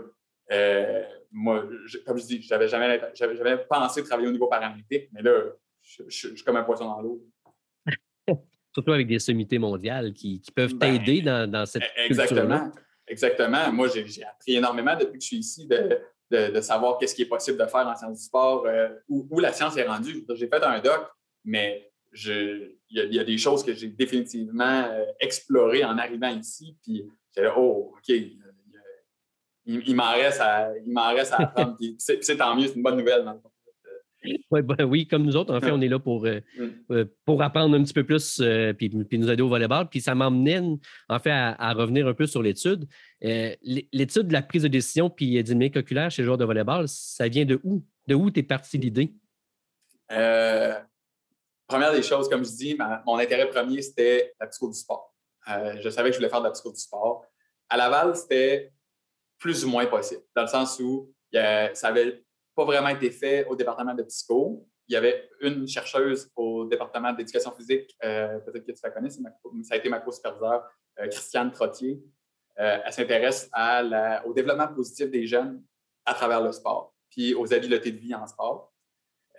euh, 0.51 1.03
moi, 1.31 1.65
comme 2.07 2.19
je 2.19 2.25
dis, 2.25 2.43
je 2.43 2.53
n'avais 2.53 2.69
jamais, 2.69 3.01
jamais 3.15 3.59
pensé 3.69 4.03
travailler 4.03 4.29
au 4.29 4.33
niveau 4.33 4.47
paralympique, 4.47 5.09
mais 5.13 5.23
là, 5.23 5.43
je, 5.83 6.03
suis 6.09 6.45
comme 6.45 6.57
un 6.57 6.65
poisson 6.65 6.87
dans 6.87 7.01
l'eau. 7.01 7.27
Surtout 8.75 8.93
avec 8.93 9.07
des 9.07 9.19
sommités 9.19 9.59
mondiales 9.59 10.13
qui, 10.13 10.43
peuvent 10.55 10.75
ben, 10.75 10.99
t'aider 10.99 11.23
dans, 11.23 11.51
dans, 11.51 11.67
cette 11.67 11.83
Exactement. 11.97 12.73
Exactement. 13.07 13.73
Moi, 13.73 13.89
j'ai 13.89 14.25
appris 14.25 14.57
énormément 14.57 14.95
depuis 14.97 15.19
que 15.19 15.23
je 15.23 15.27
suis 15.27 15.39
ici 15.39 15.67
de, 15.67 15.99
de, 16.31 16.61
savoir 16.61 16.99
qu'est-ce 16.99 17.15
qui 17.15 17.23
est 17.23 17.29
possible 17.29 17.59
de 17.59 17.67
faire 17.67 17.87
en 17.87 17.95
sciences 17.95 18.19
du 18.19 18.25
sport, 18.25 18.67
euh, 18.67 18.89
où, 19.09 19.41
la 19.41 19.53
science 19.53 19.77
est 19.77 19.87
rendue. 19.87 20.25
J'ai 20.35 20.49
fait 20.49 20.63
un 20.63 20.81
doc, 20.81 21.07
mais 21.45 21.91
il 22.15 22.77
y, 22.91 23.19
a 23.19 23.25
des 23.25 23.39
choses 23.39 23.65
que 23.65 23.75
j'ai 23.75 23.89
définitivement 23.89 24.85
euh, 24.91 25.05
explorées 25.21 25.85
en 25.85 25.97
arrivant 25.99 26.29
ici. 26.29 26.77
Puis 26.83 27.05
j'ai 27.37 27.51
oh, 27.57 27.95
OK, 27.97 28.15
il, 29.67 29.95
m'en 29.95 30.13
reste 30.13 30.41
à, 30.41 30.71
reste 31.11 31.33
à 31.33 31.43
apprendre. 31.43 31.77
c'est 31.99 32.37
tant 32.37 32.55
mieux, 32.55 32.69
c'est 32.69 32.75
une 32.75 32.83
bonne 32.83 32.97
nouvelle 32.97 33.25
dans 33.25 33.35
le 33.35 33.41
fond. 33.41 33.51
Ben 34.51 34.85
oui, 34.85 35.07
comme 35.07 35.25
nous 35.25 35.37
autres, 35.37 35.55
en 35.55 35.61
fait, 35.61 35.71
on 35.71 35.81
est 35.81 35.89
là 35.89 35.99
pour, 35.99 36.27
euh, 36.27 36.41
mm. 36.89 37.05
pour 37.25 37.43
apprendre 37.43 37.77
un 37.77 37.83
petit 37.83 37.95
peu 37.95 38.05
plus 38.05 38.43
puis, 38.77 38.89
puis, 38.89 39.19
nous 39.19 39.31
aider 39.31 39.43
au 39.43 39.49
volleyball. 39.49 39.89
Puis 39.89 40.01
ça 40.01 40.15
m'emmenait, 40.15 40.63
en 41.09 41.19
fait, 41.19 41.31
à, 41.31 41.73
revenir 41.73 42.07
un 42.07 42.15
peu 42.15 42.27
sur 42.27 42.43
l'étude. 42.43 42.87
Euh, 43.25 43.55
l'étude 43.93 44.29
de 44.29 44.33
la 44.33 44.43
prise 44.43 44.63
de 44.63 44.69
décision 44.69 45.11
puis 45.11 45.43
dynamique 45.43 45.77
oculaire 45.77 46.11
chez 46.11 46.23
les 46.23 46.27
joueurs 46.27 46.39
de 46.39 46.45
volleyball, 46.45 46.89
ça 46.89 47.29
vient 47.29 47.45
de 47.45 47.61
où? 47.65 47.85
De 48.07 48.15
où 48.15 48.31
t'es 48.31 48.43
parti 48.43 48.79
l'idée? 48.79 49.13
Euh, 50.13 50.79
première 51.67 51.93
des 51.93 52.03
choses, 52.03 52.29
comme 52.29 52.45
je 52.45 52.51
dis, 52.51 52.79
mon 53.07 53.19
intérêt 53.19 53.49
premier, 53.51 53.83
c'était 53.83 54.35
la 54.41 54.47
psycho 54.47 54.69
du 54.69 54.79
sport. 54.79 55.15
Euh, 55.51 55.77
je 55.83 55.89
savais 55.91 56.11
que 56.11 56.15
je 56.15 56.19
voulais 56.19 56.31
faire 56.31 56.41
de 56.41 56.47
la 56.47 56.53
psycho 56.53 56.73
du 56.73 56.81
sport. 56.81 57.25
À 57.69 57.77
Laval, 57.77 58.17
c'était 58.17 58.73
plus 59.39 59.65
ou 59.65 59.69
moins 59.69 59.87
possible, 59.87 60.23
dans 60.35 60.43
le 60.43 60.49
sens 60.49 60.81
où 60.81 61.13
ça 61.33 61.71
n'avait 61.85 62.25
pas 62.59 62.65
vraiment 62.65 62.89
été 62.89 63.13
fait 63.13 63.47
au 63.47 63.55
département 63.55 63.95
de 63.95 64.03
psycho. 64.03 64.67
Il 64.89 64.95
y 64.95 64.97
avait 64.97 65.31
une 65.43 65.69
chercheuse 65.69 66.29
au 66.35 66.65
département 66.65 67.13
d'éducation 67.13 67.53
physique, 67.53 67.97
peut-être 68.01 68.65
que 68.67 68.73
tu 68.73 68.81
la 68.83 68.91
connais, 68.91 69.11
ça 69.11 69.21
a 69.71 69.77
été 69.77 69.89
ma 69.89 70.01
co-superviseure, 70.01 70.65
Christiane 71.11 71.53
Trottier, 71.53 72.03
euh, 72.59 72.79
elle 72.85 72.93
s'intéresse 72.93 73.51
au 74.25 74.33
développement 74.33 74.69
positif 74.69 75.11
des 75.11 75.27
jeunes 75.27 75.63
à 76.05 76.15
travers 76.15 76.43
le 76.43 76.51
sport, 76.53 76.95
puis 77.11 77.35
aux 77.35 77.53
habiletés 77.53 77.93
de 77.93 77.99
vie 77.99 78.15
en 78.15 78.27
sport. 78.27 78.73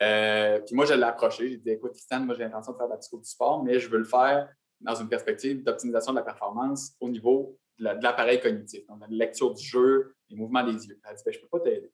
Euh, 0.01 0.59
puis 0.59 0.75
moi, 0.75 0.85
je 0.85 0.93
l'ai 0.93 1.03
approché. 1.03 1.49
J'ai 1.49 1.57
dit 1.57 1.69
Écoute, 1.71 1.91
Christiane, 1.91 2.25
moi, 2.25 2.35
j'ai 2.35 2.43
l'intention 2.43 2.71
de 2.71 2.77
faire 2.77 2.87
de 2.87 2.93
la 2.93 2.97
psycho 2.97 3.17
du 3.17 3.29
sport, 3.29 3.63
mais 3.63 3.79
je 3.79 3.89
veux 3.89 3.97
le 3.97 4.05
faire 4.05 4.49
dans 4.79 4.95
une 4.95 5.09
perspective 5.09 5.61
d'optimisation 5.63 6.13
de 6.13 6.19
la 6.19 6.23
performance 6.23 6.93
au 7.01 7.09
niveau 7.09 7.59
de 7.79 7.85
l'appareil 8.01 8.39
cognitif, 8.39 8.85
donc 8.87 9.01
la 9.01 9.07
lecture 9.09 9.53
du 9.53 9.63
jeu, 9.63 10.15
les 10.29 10.37
mouvements 10.37 10.63
des 10.63 10.87
yeux. 10.87 10.99
Elle 11.03 11.15
dit 11.15 11.23
ben, 11.25 11.31
Je 11.31 11.37
ne 11.37 11.41
peux 11.41 11.49
pas 11.49 11.59
t'aider, 11.59 11.91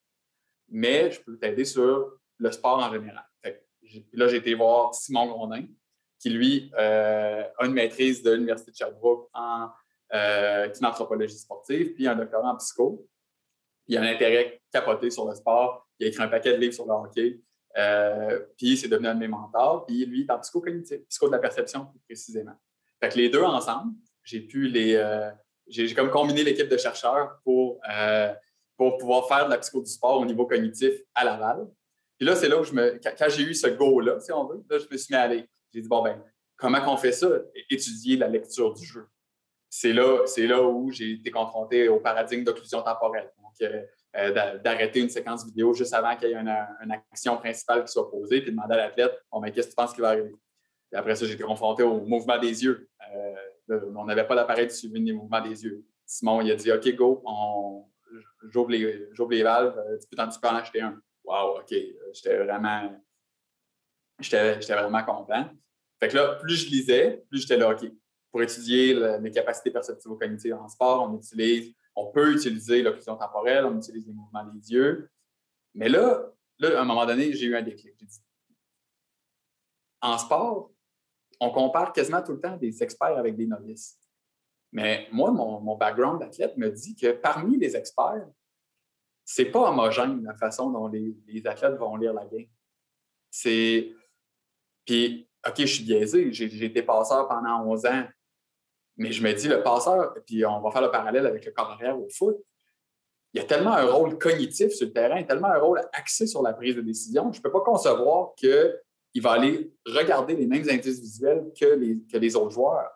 mais 0.69 1.11
je 1.11 1.21
peux 1.21 1.37
t'aider 1.37 1.65
sur 1.65 2.11
le 2.37 2.51
sport 2.51 2.79
en 2.79 2.91
général. 2.91 3.25
là, 4.13 4.27
j'ai 4.27 4.37
été 4.37 4.53
voir 4.53 4.93
Simon 4.93 5.27
Grondin, 5.27 5.65
qui, 6.19 6.29
lui, 6.29 6.71
euh, 6.77 7.43
a 7.57 7.65
une 7.65 7.73
maîtrise 7.73 8.23
de 8.23 8.31
l'Université 8.31 8.71
de 8.71 8.75
Sherbrooke 8.75 9.29
en 9.33 9.69
euh, 10.13 10.69
anthropologie 10.83 11.37
sportive, 11.37 11.93
puis 11.93 12.07
un 12.07 12.15
doctorat 12.15 12.51
en 12.51 12.55
psycho. 12.57 13.07
Il 13.87 13.97
a 13.97 14.01
un 14.01 14.07
intérêt 14.07 14.61
capoté 14.71 15.09
sur 15.11 15.27
le 15.27 15.35
sport. 15.35 15.87
Il 15.99 16.05
a 16.05 16.09
écrit 16.09 16.23
un 16.23 16.27
paquet 16.27 16.53
de 16.53 16.57
livres 16.57 16.73
sur 16.73 16.85
le 16.85 16.93
hockey. 16.93 17.39
puis 18.57 18.77
c'est 18.77 18.87
devenu 18.87 19.07
un 19.07 19.15
de 19.15 19.19
mes 19.19 19.27
mentors. 19.27 19.85
Puis 19.85 20.05
lui, 20.05 20.21
il 20.21 20.25
est 20.25 20.31
en 20.31 20.39
psychocognitif, 20.39 21.05
psycho 21.07 21.27
de 21.27 21.33
la 21.33 21.39
perception 21.39 21.85
plus 21.85 21.99
précisément. 21.99 22.55
Fait 22.99 23.09
que 23.09 23.17
les 23.17 23.29
deux 23.29 23.43
ensemble, 23.43 23.93
j'ai 24.23 24.41
pu 24.41 24.67
les. 24.67 24.99
j'ai 25.67 25.93
comme 25.93 26.09
combiné 26.09 26.43
l'équipe 26.43 26.67
de 26.67 26.77
chercheurs 26.77 27.39
pour, 27.43 27.79
pour 28.77 28.97
pouvoir 28.97 29.27
faire 29.27 29.45
de 29.45 29.51
la 29.51 29.57
psycho 29.57 29.81
du 29.81 29.89
sport 29.89 30.19
au 30.19 30.25
niveau 30.25 30.45
cognitif 30.45 30.93
à 31.13 31.23
Laval. 31.23 31.67
Puis 32.17 32.25
là, 32.25 32.35
c'est 32.35 32.47
là 32.47 32.59
où 32.59 32.63
je 32.63 32.73
me. 32.73 32.99
Quand, 33.03 33.29
j'ai 33.29 33.43
eu 33.43 33.53
ce 33.53 33.67
go-là, 33.67 34.19
si 34.19 34.31
on 34.31 34.45
veut, 34.45 34.63
là, 34.69 34.77
je 34.79 34.85
me 34.89 34.97
suis 34.97 35.13
mis 35.13 35.17
à 35.17 35.23
aller. 35.23 35.49
J'ai 35.73 35.81
dit, 35.81 35.87
bon, 35.87 36.01
ben, 36.01 36.21
comment 36.55 36.79
on 36.87 36.97
fait 36.97 37.11
ça? 37.11 37.27
Étudier 37.69 38.17
la 38.17 38.27
lecture 38.27 38.73
du 38.73 38.85
jeu. 38.85 39.07
C'est 39.69 39.91
là, 39.91 40.23
là 40.37 40.61
où 40.63 40.89
j'ai 40.91 41.13
été 41.13 41.31
confronté 41.31 41.89
au 41.89 41.99
paradigme 41.99 42.43
d'occlusion 42.43 42.81
temporelle. 42.81 43.29
Donc, 43.41 43.53
euh, 43.61 43.83
euh, 44.15 44.59
d'arrêter 44.59 45.01
une 45.01 45.09
séquence 45.09 45.45
vidéo 45.45 45.73
juste 45.73 45.93
avant 45.93 46.15
qu'il 46.15 46.29
y 46.29 46.31
ait 46.31 46.37
une, 46.37 46.91
action 47.11 47.35
principale 47.35 47.83
qui 47.83 47.91
soit 47.91 48.09
posée, 48.09 48.41
puis 48.41 48.51
demander 48.51 48.75
à 48.75 48.77
l'athlète, 48.77 49.19
bon, 49.29 49.41
ben, 49.41 49.51
qu'est-ce 49.51 49.67
que 49.67 49.71
tu 49.71 49.75
penses 49.75 49.93
qui 49.93 49.99
va 49.99 50.09
arriver? 50.09 50.31
Puis 50.89 50.97
après 50.97 51.15
ça, 51.15 51.25
j'ai 51.25 51.33
été 51.33 51.43
confronté 51.43 51.83
au 51.83 51.99
mouvement 51.99 52.39
des 52.39 52.63
yeux. 52.63 52.89
Euh, 53.13 53.81
on 53.95 54.05
n'avait 54.05 54.25
pas 54.25 54.35
d'appareil 54.35 54.67
de 54.67 54.71
suivi 54.71 55.03
des 55.03 55.11
mouvements 55.11 55.41
des 55.41 55.65
yeux. 55.65 55.83
Simon, 56.05 56.39
il 56.39 56.51
a 56.51 56.55
dit, 56.55 56.71
OK, 56.71 56.95
go, 56.95 57.21
j'ouvre 58.43 58.69
les, 58.69 59.09
les, 59.29 59.43
valves, 59.43 59.75
tu 59.99 60.07
peux, 60.15 60.23
tu 60.29 60.39
peux 60.39 60.47
en 60.47 60.55
acheter 60.55 60.81
un 60.81 61.01
wow, 61.25 61.59
OK, 61.59 61.73
j'étais 62.13 62.37
vraiment, 62.37 63.01
vraiment 64.19 65.03
content. 65.03 65.49
Fait 65.99 66.09
que 66.09 66.15
là, 66.15 66.35
plus 66.35 66.55
je 66.55 66.69
lisais, 66.69 67.23
plus 67.29 67.41
j'étais 67.41 67.57
là, 67.57 67.71
OK, 67.71 67.85
pour 68.31 68.41
étudier 68.41 68.93
les 69.19 69.31
capacités 69.31 69.71
perceptivo-cognitives 69.71 70.55
en 70.55 70.67
sport, 70.67 71.09
on 71.09 71.17
utilise, 71.17 71.73
on 71.95 72.11
peut 72.11 72.33
utiliser 72.33 72.81
l'occlusion 72.81 73.15
temporelle, 73.15 73.65
on 73.65 73.77
utilise 73.77 74.05
les 74.05 74.13
mouvements 74.13 74.43
des 74.45 74.71
yeux. 74.71 75.09
Mais 75.73 75.89
là, 75.89 76.31
là, 76.59 76.79
à 76.79 76.81
un 76.81 76.85
moment 76.85 77.05
donné, 77.05 77.33
j'ai 77.33 77.45
eu 77.45 77.55
un 77.55 77.61
déclic. 77.61 77.93
J'ai 77.97 78.05
dit, 78.05 78.19
en 80.01 80.17
sport, 80.17 80.71
on 81.39 81.49
compare 81.51 81.93
quasiment 81.93 82.21
tout 82.21 82.33
le 82.33 82.41
temps 82.41 82.57
des 82.57 82.83
experts 82.83 83.17
avec 83.17 83.35
des 83.35 83.45
novices. 83.45 83.97
Mais 84.71 85.07
moi, 85.11 85.31
mon, 85.31 85.75
background 85.75 86.19
d'athlète 86.19 86.57
me 86.57 86.69
dit 86.69 86.95
que 86.95 87.11
parmi 87.11 87.57
les 87.57 87.75
experts, 87.75 88.27
c'est 89.23 89.45
pas 89.45 89.69
homogène 89.69 90.23
la 90.23 90.35
façon 90.35 90.69
dont 90.69 90.87
les, 90.87 91.47
athlètes 91.47 91.75
vont 91.75 91.95
lire 91.95 92.13
la 92.13 92.25
game. 92.25 92.47
C'est. 93.31 93.93
Puis, 94.85 95.29
OK, 95.47 95.55
je 95.57 95.65
suis 95.65 95.83
biaisé, 95.83 96.31
j'ai 96.31 96.65
été 96.65 96.83
passeur 96.83 97.27
pendant 97.27 97.65
11 97.65 97.85
ans, 97.85 98.03
mais 98.97 99.11
je 99.11 99.23
me 99.23 99.33
dis, 99.33 99.47
le 99.47 99.63
passeur, 99.63 100.13
puis 100.25 100.45
on 100.45 100.61
va 100.61 100.71
faire 100.71 100.81
le 100.81 100.91
parallèle 100.91 101.25
avec 101.25 101.45
le 101.45 101.51
corps 101.51 101.79
au 101.97 102.07
foot, 102.09 102.37
il 103.35 103.39
y 103.39 103.41
a 103.41 103.47
tellement 103.47 103.73
un 103.73 103.85
rôle 103.85 104.17
cognitif 104.17 104.71
sur 104.71 104.87
le 104.87 104.93
terrain, 104.93 105.21
tellement 105.23 105.49
un 105.49 105.59
rôle 105.59 105.81
axé 105.91 106.25
sur 106.25 106.41
la 106.41 106.53
prise 106.53 106.77
de 106.77 106.81
décision, 106.81 107.33
je 107.33 107.39
ne 107.39 107.43
peux 107.43 107.51
pas 107.51 107.59
concevoir 107.59 108.33
qu'il 108.35 109.21
va 109.21 109.31
aller 109.31 109.73
regarder 109.85 110.35
les 110.35 110.47
mêmes 110.47 110.67
indices 110.69 111.01
visuels 111.01 111.51
que 111.59 111.65
les, 111.65 111.99
que 112.09 112.17
les 112.17 112.35
autres 112.37 112.51
joueurs. 112.51 112.89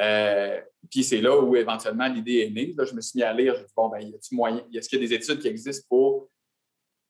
Euh, 0.00 0.60
puis 0.90 1.04
c'est 1.04 1.20
là 1.20 1.38
où 1.38 1.56
éventuellement 1.56 2.08
l'idée 2.08 2.40
est 2.40 2.50
née. 2.50 2.74
Là, 2.76 2.84
je 2.84 2.94
me 2.94 3.00
suis 3.00 3.18
mis 3.18 3.22
à 3.22 3.32
lire, 3.32 3.54
me 3.54 3.58
dit, 3.58 3.72
bon, 3.76 3.88
ben, 3.88 4.00
y 4.00 4.14
a-t-il 4.14 4.36
moyen, 4.36 4.58
a-t-il 4.58 4.80
qu'il 4.80 5.00
y 5.00 5.04
a 5.04 5.08
des 5.08 5.14
études 5.14 5.38
qui 5.38 5.48
existent 5.48 5.86
pour 5.88 6.28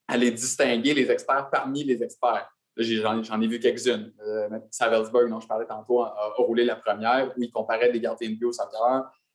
aller 0.09 0.31
distinguer 0.31 0.95
les 0.95 1.11
experts 1.11 1.49
parmi 1.51 1.85
les 1.85 2.03
experts? 2.03 2.49
J'en 2.77 3.41
ai, 3.41 3.47
vu 3.47 3.61
quelques-unes. 3.61 4.13
Euh, 4.27 4.49
Savelsberg, 4.71 5.29
dont 5.29 5.41
je 5.41 5.47
parlais 5.47 5.67
tantôt, 5.67 6.03
a, 6.03 6.33
roulé 6.39 6.65
la 6.65 6.77
première 6.77 7.33
où 7.37 7.43
il 7.43 7.51
comparait 7.51 7.93
des 7.93 8.01
gardiens 8.01 8.31
de 8.31 8.35
but 8.35 8.55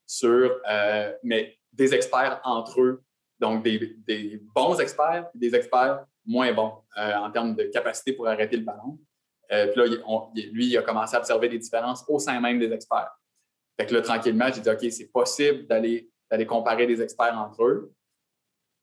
sur, 0.08 0.60
euh, 0.70 1.14
mais 1.24 1.58
des 1.72 1.94
experts 1.94 2.42
entre 2.44 2.82
eux. 2.82 3.04
Donc, 3.40 3.64
des, 3.64 4.42
bons 4.56 4.80
experts 4.80 5.30
et 5.36 5.38
des 5.38 5.54
experts 5.54 6.04
moins 6.26 6.52
bons 6.52 6.74
euh, 6.98 7.14
en 7.16 7.30
termes 7.32 7.56
de 7.56 7.64
capacité 7.66 8.14
pour 8.14 8.28
arrêter 8.28 8.58
le 8.58 8.64
ballon. 8.64 8.98
puis 9.50 9.76
là, 9.76 9.86
lui, 10.52 10.68
il 10.68 10.78
a 10.78 10.82
commencé 10.82 11.16
à 11.16 11.20
observer 11.20 11.48
des 11.48 11.60
différences 11.60 12.04
au 12.08 12.18
sein 12.18 12.40
même 12.40 12.60
des 12.60 12.72
experts. 12.72 13.12
Fait 13.80 13.86
que 13.86 13.94
là, 13.94 14.02
tranquillement, 14.02 14.50
j'ai 14.54 14.62
dit, 14.62 14.70
OK, 14.70 14.92
c'est 14.92 15.12
possible 15.12 15.68
d'aller, 15.68 16.10
comparer 16.48 16.88
des 16.88 17.02
experts 17.02 17.38
entre 17.38 17.64
eux. 17.64 17.94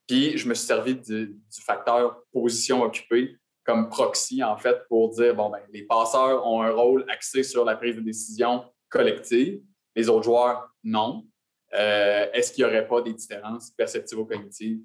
Puis, 0.06 0.36
je 0.36 0.48
me 0.48 0.54
suis 0.54 0.66
servi 0.66 0.94
du, 0.94 1.36
facteur 1.62 2.22
position 2.32 2.82
occupée 2.82 3.36
comme 3.64 3.88
proxy, 3.88 4.42
en 4.42 4.56
fait, 4.56 4.86
pour 4.88 5.10
dire, 5.10 5.34
bon, 5.34 5.48
ben, 5.48 5.60
les 5.70 5.84
passeurs 5.84 6.46
ont 6.46 6.62
un 6.62 6.70
rôle 6.70 7.04
axé 7.08 7.42
sur 7.42 7.64
la 7.64 7.76
prise 7.76 7.96
de 7.96 8.02
décision 8.02 8.64
collective. 8.88 9.62
Les 9.96 10.08
autres 10.08 10.24
joueurs, 10.24 10.68
non. 10.82 11.26
Euh, 11.72 12.30
est-ce 12.32 12.52
qu'il 12.52 12.64
n'y 12.64 12.70
aurait 12.70 12.86
pas 12.86 13.00
des 13.00 13.14
différences 13.14 13.70
perceptivo-cognitives 13.70 14.80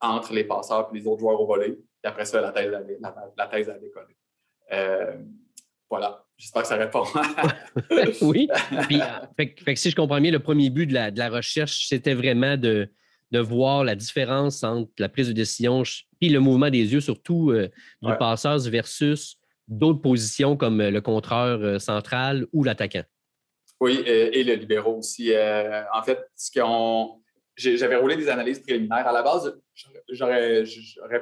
entre 0.00 0.32
les 0.32 0.44
passeurs 0.44 0.90
et 0.92 0.98
les 0.98 1.06
autres 1.06 1.20
joueurs 1.20 1.40
au 1.40 1.46
volet? 1.46 1.78
Et 2.02 2.06
après 2.06 2.24
ça, 2.24 2.40
la 2.40 2.52
thèse 2.52 2.74
a, 2.74 2.80
la. 2.80 4.06
Euh, 4.72 5.18
voilà. 5.88 6.26
J'espère 6.40 6.62
que 6.62 6.68
ça 6.68 6.76
répond. 6.76 7.04
oui. 8.22 8.48
Puis, 8.88 9.76
si 9.76 9.90
je 9.90 9.94
comprends 9.94 10.18
bien, 10.18 10.30
le 10.30 10.38
premier 10.38 10.70
but 10.70 10.86
de 10.86 10.94
la, 10.94 11.28
recherche, 11.28 11.86
c'était 11.86 12.14
vraiment 12.14 12.56
de, 12.56 12.88
voir 13.30 13.84
la 13.84 13.94
différence 13.94 14.64
entre 14.64 14.90
la 14.98 15.10
prise 15.10 15.28
de 15.28 15.34
décision 15.34 15.82
et 16.22 16.30
le 16.30 16.40
mouvement 16.40 16.70
des 16.70 16.94
yeux, 16.94 17.00
surtout 17.00 17.50
euh, 17.50 17.68
du 18.00 18.16
passeur 18.18 18.58
versus 18.58 19.36
d'autres 19.68 20.00
positions 20.00 20.56
comme 20.56 20.80
euh, 20.80 20.90
le 20.90 21.02
contreur 21.02 21.60
euh, 21.60 21.78
central 21.78 22.46
ou 22.54 22.64
l'attaquant. 22.64 23.04
Oui, 23.78 24.02
et 24.06 24.42
le 24.42 24.54
libéraux 24.54 24.98
aussi. 24.98 25.32
en 25.94 26.02
fait, 26.02 26.20
ce 26.36 26.50
qu'on 26.58 27.20
j'avais 27.56 27.96
roulé 27.96 28.16
des 28.16 28.28
analyses 28.28 28.60
préliminaires. 28.60 29.06
À 29.06 29.12
la 29.12 29.22
base, 29.22 29.58
j'aurais, 30.10 30.64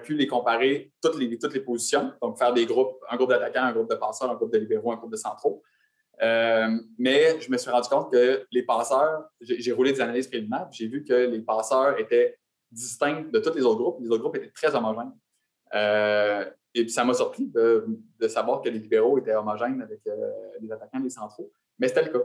pu 0.03 0.15
les 0.15 0.27
comparer 0.27 0.93
toutes 1.03 1.19
les, 1.19 1.61
positions, 1.61 2.13
donc 2.23 2.39
faire 2.39 2.53
des 2.53 2.67
groupes, 2.67 2.99
un 3.09 3.17
groupe 3.17 3.31
d'attaquants, 3.31 3.65
un 3.65 3.73
groupe 3.73 3.91
de 3.91 3.97
passeurs, 3.97 4.31
un 4.31 4.35
groupe 4.35 4.53
de 4.53 4.59
libéraux, 4.59 4.93
un 4.93 4.97
groupe 4.97 5.13
de 5.13 5.17
centraux. 5.17 5.63
Euh, 6.23 6.69
mais 6.99 7.41
je 7.41 7.51
me 7.51 7.57
suis 7.57 7.71
rendu 7.71 7.89
compte 7.89 8.13
que 8.13 8.45
les 8.51 8.63
passeurs, 8.63 9.25
j'ai, 9.41 9.73
roulé 9.73 9.93
des 9.93 10.01
analyses 10.01 10.27
préliminaires, 10.27 10.69
j'ai 10.73 10.89
vu 10.89 11.05
que 11.05 11.13
les 11.13 11.41
passeurs 11.41 11.99
étaient 11.99 12.39
distincts 12.71 13.25
de 13.33 13.39
tous 13.39 13.55
les 13.55 13.63
autres 13.63 13.81
groupes. 13.81 13.99
Les 14.01 14.11
autres 14.11 14.23
groupes 14.23 14.37
étaient 14.37 14.51
très 14.51 14.75
homogènes. 14.75 15.13
Euh, 15.75 16.45
et 16.75 16.83
puis 16.83 16.91
ça 16.91 17.05
m'a 17.05 17.15
surpris 17.15 17.47
de, 17.47 17.87
savoir 18.29 18.61
que 18.61 18.69
les 18.69 18.79
libéraux 18.79 19.19
étaient 19.19 19.35
homogènes 19.35 19.81
avec 19.83 20.01
euh, 20.07 20.31
les 20.61 20.71
attaquants 20.71 21.01
les 21.01 21.11
centraux, 21.11 21.51
mais 21.79 21.89
c'était 21.89 22.05
le 22.05 22.11
cas. 22.11 22.25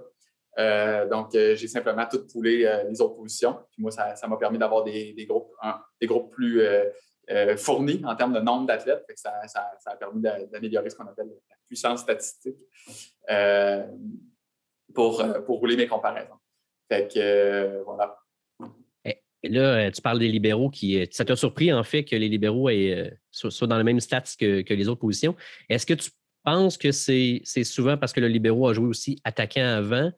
Euh, 0.60 1.08
donc, 1.08 1.34
euh, 1.36 1.56
j'ai 1.56 1.68
simplement 1.68 2.06
tout 2.10 2.26
poulé 2.28 2.66
euh, 2.66 2.84
les 2.90 3.02
autres 3.02 3.16
positions. 3.16 3.58
Puis 3.72 3.82
moi, 3.82 3.92
ça 3.92 4.16
m'a 4.28 4.38
permis 4.38 4.58
d'avoir 4.58 4.84
des, 4.84 5.16
groupes, 5.28 5.52
des 6.00 6.08
groupes 6.08 6.32
plus 6.32 6.62
fournis 7.58 8.02
en 8.06 8.16
termes 8.16 8.34
de 8.34 8.40
nombre 8.40 8.68
d'athlètes. 8.68 9.06
Ça, 9.16 9.32
a 9.86 9.96
permis 9.96 10.22
d'améliorer 10.22 10.90
ce 10.90 10.96
qu'on 10.96 11.08
appelle 11.08 11.28
la 11.28 11.56
puissance 11.68 12.02
statistique 12.02 12.58
pour, 14.94 15.24
rouler 15.48 15.78
mes 15.78 15.88
comparaisons. 15.88 16.36
Fait 16.92 17.12
que 17.12 17.82
voilà. 17.84 18.18
Et 19.46 19.50
là, 19.50 19.92
tu 19.92 20.02
parles 20.02 20.20
des 20.20 20.30
libéraux 20.30 20.70
qui. 20.70 21.06
Ça 21.12 21.26
t'a 21.26 21.36
surpris, 21.36 21.74
en 21.74 21.84
fait, 21.84 22.06
que 22.06 22.16
les 22.16 22.30
libéraux 22.30 22.70
soient 23.32 23.68
dans 23.68 23.78
le 23.78 23.84
même 23.84 24.00
stats 24.00 24.24
que, 24.40 24.62
que 24.62 24.74
les 24.74 24.88
autres 24.88 25.02
positions. 25.02 25.36
Est-ce 25.68 25.86
que 25.86 25.96
tu 25.96 26.12
penses 26.44 26.78
que 26.78 26.92
c'est 26.92 27.42
souvent 27.64 27.98
parce 27.98 28.14
que 28.14 28.20
le 28.20 28.28
libéraux 28.28 28.68
a 28.68 28.74
joué 28.74 28.88
aussi 28.88 29.20
attaquant 29.24 29.66
avant 29.66 30.12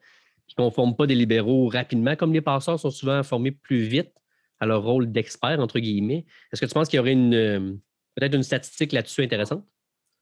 qui 0.48 0.56
ne 0.62 0.70
forme 0.70 0.96
pas 0.96 1.08
des 1.08 1.16
libéraux 1.16 1.68
rapidement, 1.68 2.16
comme 2.16 2.34
les 2.34 2.42
passeurs 2.42 2.80
sont 2.80 2.92
souvent 2.92 3.22
formés 3.24 3.52
plus 3.52 3.80
vite 3.80 4.12
à 4.60 4.66
leur 4.66 4.84
rôle 4.84 5.12
d'expert, 5.12 5.60
entre 5.60 5.80
guillemets. 5.80 6.26
Est-ce 6.52 6.62
que 6.62 6.66
tu 6.66 6.74
penses 6.74 6.88
qu'il 6.88 6.98
y 6.98 7.00
aurait 7.00 7.16
euh, 7.16 7.74
peut-être 8.16 8.36
une 8.36 8.44
statistique 8.44 8.92
là-dessus 8.92 9.24
intéressante? 9.24 9.66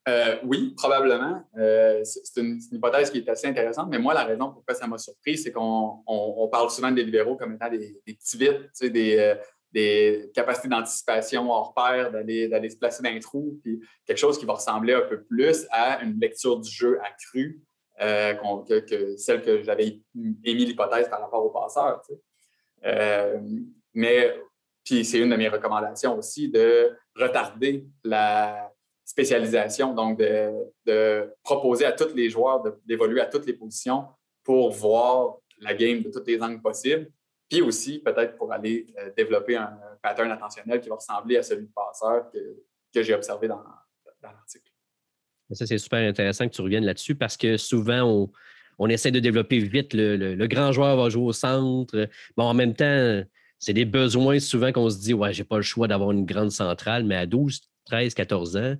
Euh, 0.08 0.36
oui, 0.44 0.74
probablement. 0.76 1.42
Euh, 1.56 2.02
c'est 2.04 2.40
une, 2.40 2.58
hypothèse 2.70 3.10
qui 3.10 3.18
est 3.18 3.28
assez 3.28 3.46
intéressante, 3.46 3.88
mais 3.90 3.98
moi, 3.98 4.12
la 4.12 4.24
raison 4.24 4.50
pourquoi 4.50 4.74
ça 4.74 4.86
m'a 4.86 4.98
surpris, 4.98 5.38
c'est 5.38 5.52
qu'on 5.52 6.48
parle 6.52 6.70
souvent 6.70 6.90
des 6.90 7.04
libéraux 7.04 7.36
comme 7.36 7.54
étant 7.54 7.70
des, 7.70 8.02
petits 8.04 8.36
vites, 8.36 8.92
des, 8.92 9.34
des 9.72 10.30
capacités 10.34 10.68
d'anticipation 10.68 11.50
hors 11.50 11.72
pair, 11.72 12.12
d'aller 12.12 12.70
se 12.70 12.76
placer 12.76 13.02
dans 13.02 13.10
un 13.10 13.18
trou, 13.18 13.58
puis 13.62 13.80
quelque 14.04 14.18
chose 14.18 14.38
qui 14.38 14.44
va 14.44 14.54
ressembler 14.54 14.92
un 14.94 15.02
peu 15.02 15.22
plus 15.22 15.66
à 15.70 16.02
une 16.02 16.18
lecture 16.20 16.60
du 16.60 16.70
jeu 16.70 16.98
accrue 17.02 17.62
euh, 18.00 18.34
que, 18.64 19.16
celle 19.16 19.42
que 19.42 19.62
j'avais 19.62 20.00
émis 20.44 20.64
l'hypothèse 20.64 21.08
par 21.08 21.20
rapport 21.20 21.44
au 21.44 21.50
passeur. 21.50 22.02
Euh, 22.84 23.40
mais 23.92 24.36
puis 24.82 25.04
c'est 25.04 25.18
une 25.18 25.30
de 25.30 25.36
mes 25.36 25.48
recommandations 25.48 26.18
aussi 26.18 26.48
de 26.48 26.96
retarder 27.16 27.86
la 28.02 28.70
spécialisation, 29.04 29.94
donc 29.94 30.18
de, 30.18 31.32
proposer 31.42 31.84
à 31.84 31.92
tous 31.92 32.14
les 32.14 32.28
joueurs 32.28 32.62
d'évoluer 32.84 33.20
à 33.20 33.26
toutes 33.26 33.46
les 33.46 33.52
positions 33.52 34.06
pour 34.42 34.72
voir 34.72 35.36
la 35.58 35.72
game 35.72 36.02
de 36.02 36.10
tous 36.10 36.24
les 36.26 36.42
angles 36.42 36.60
possibles, 36.60 37.10
puis 37.48 37.62
aussi 37.62 38.00
peut-être 38.00 38.36
pour 38.36 38.52
aller 38.52 38.86
euh, 38.98 39.10
développer 39.16 39.56
un, 39.56 39.78
pattern 40.02 40.30
attentionnel 40.32 40.80
qui 40.80 40.88
va 40.90 40.96
ressembler 40.96 41.38
à 41.38 41.42
celui 41.42 41.66
du 41.66 41.72
passeur 41.72 42.30
que, 42.30 43.02
j'ai 43.02 43.14
observé 43.14 43.48
dans 43.48 43.62
l'article. 44.22 44.73
Ça, 45.52 45.66
c'est 45.66 45.78
super 45.78 46.08
intéressant 46.08 46.48
que 46.48 46.54
tu 46.54 46.62
reviennes 46.62 46.84
là-dessus 46.84 47.14
parce 47.14 47.36
que 47.36 47.56
souvent, 47.56 48.30
on, 48.78 48.88
essaie 48.88 49.10
de 49.10 49.20
développer 49.20 49.58
vite. 49.58 49.94
Le, 49.94 50.46
grand 50.46 50.72
joueur 50.72 50.96
va 50.96 51.08
jouer 51.10 51.24
au 51.24 51.32
centre. 51.32 52.08
Bon, 52.36 52.44
en 52.44 52.54
même 52.54 52.74
temps, 52.74 53.22
c'est 53.58 53.74
des 53.74 53.84
besoins 53.84 54.40
souvent 54.40 54.72
qu'on 54.72 54.90
se 54.90 54.98
dit 54.98 55.14
Ouais, 55.14 55.32
j'ai 55.32 55.44
pas 55.44 55.56
le 55.56 55.62
choix 55.62 55.86
d'avoir 55.86 56.12
une 56.12 56.24
grande 56.24 56.50
centrale, 56.50 57.04
mais 57.04 57.16
à 57.16 57.26
12, 57.26 57.60
13, 57.86 58.14
14 58.14 58.56
ans, 58.56 58.76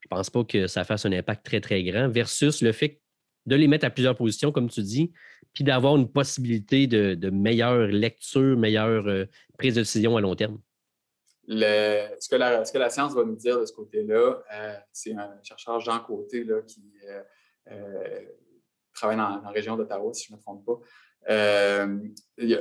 je 0.00 0.08
pense 0.08 0.30
pas 0.30 0.44
que 0.44 0.66
ça 0.66 0.84
fasse 0.84 1.04
un 1.04 1.12
impact 1.12 1.44
très, 1.44 1.60
très 1.60 1.82
grand, 1.82 2.08
versus 2.08 2.62
le 2.62 2.72
fait 2.72 3.00
de 3.46 3.56
les 3.56 3.68
mettre 3.68 3.86
à 3.86 3.90
plusieurs 3.90 4.16
positions, 4.16 4.52
comme 4.52 4.68
tu 4.68 4.82
dis, 4.82 5.12
puis 5.52 5.64
d'avoir 5.64 5.96
une 5.96 6.08
possibilité 6.08 6.86
de, 6.86 7.30
meilleure 7.30 7.86
lecture, 7.86 8.56
meilleure 8.56 9.06
euh, 9.06 9.24
prise 9.58 9.74
de 9.74 9.80
décision 9.80 10.16
à 10.16 10.20
long 10.20 10.34
terme. 10.34 10.58
Ce, 11.48 12.28
que 12.28 12.78
la, 12.78 12.90
science 12.90 13.14
va 13.14 13.24
nous 13.24 13.36
dire 13.36 13.60
de 13.60 13.66
ce 13.66 13.72
côté-là, 13.72 14.42
euh, 14.52 14.74
c'est 14.92 15.14
un 15.14 15.38
chercheur 15.42 15.80
Jean 15.80 16.00
Côté 16.00 16.46
qui 16.66 16.82
euh, 17.70 18.20
travaille 18.92 19.16
dans, 19.16 19.40
la 19.42 19.50
région 19.50 19.76
d'Ottawa, 19.76 20.12
si 20.12 20.26
je 20.26 20.32
ne 20.32 20.36
me 20.36 20.42
trompe 20.42 20.64
pas. 20.64 20.78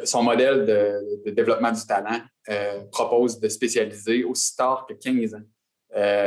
son 0.05 0.23
modèle 0.23 0.65
de, 0.65 1.31
développement 1.31 1.71
du 1.71 1.85
talent 1.85 2.21
propose 2.91 3.39
de 3.39 3.49
spécialiser 3.49 4.23
aussi 4.23 4.55
tard 4.55 4.85
que 4.87 4.93
15 4.93 5.35
ans. 5.35 5.43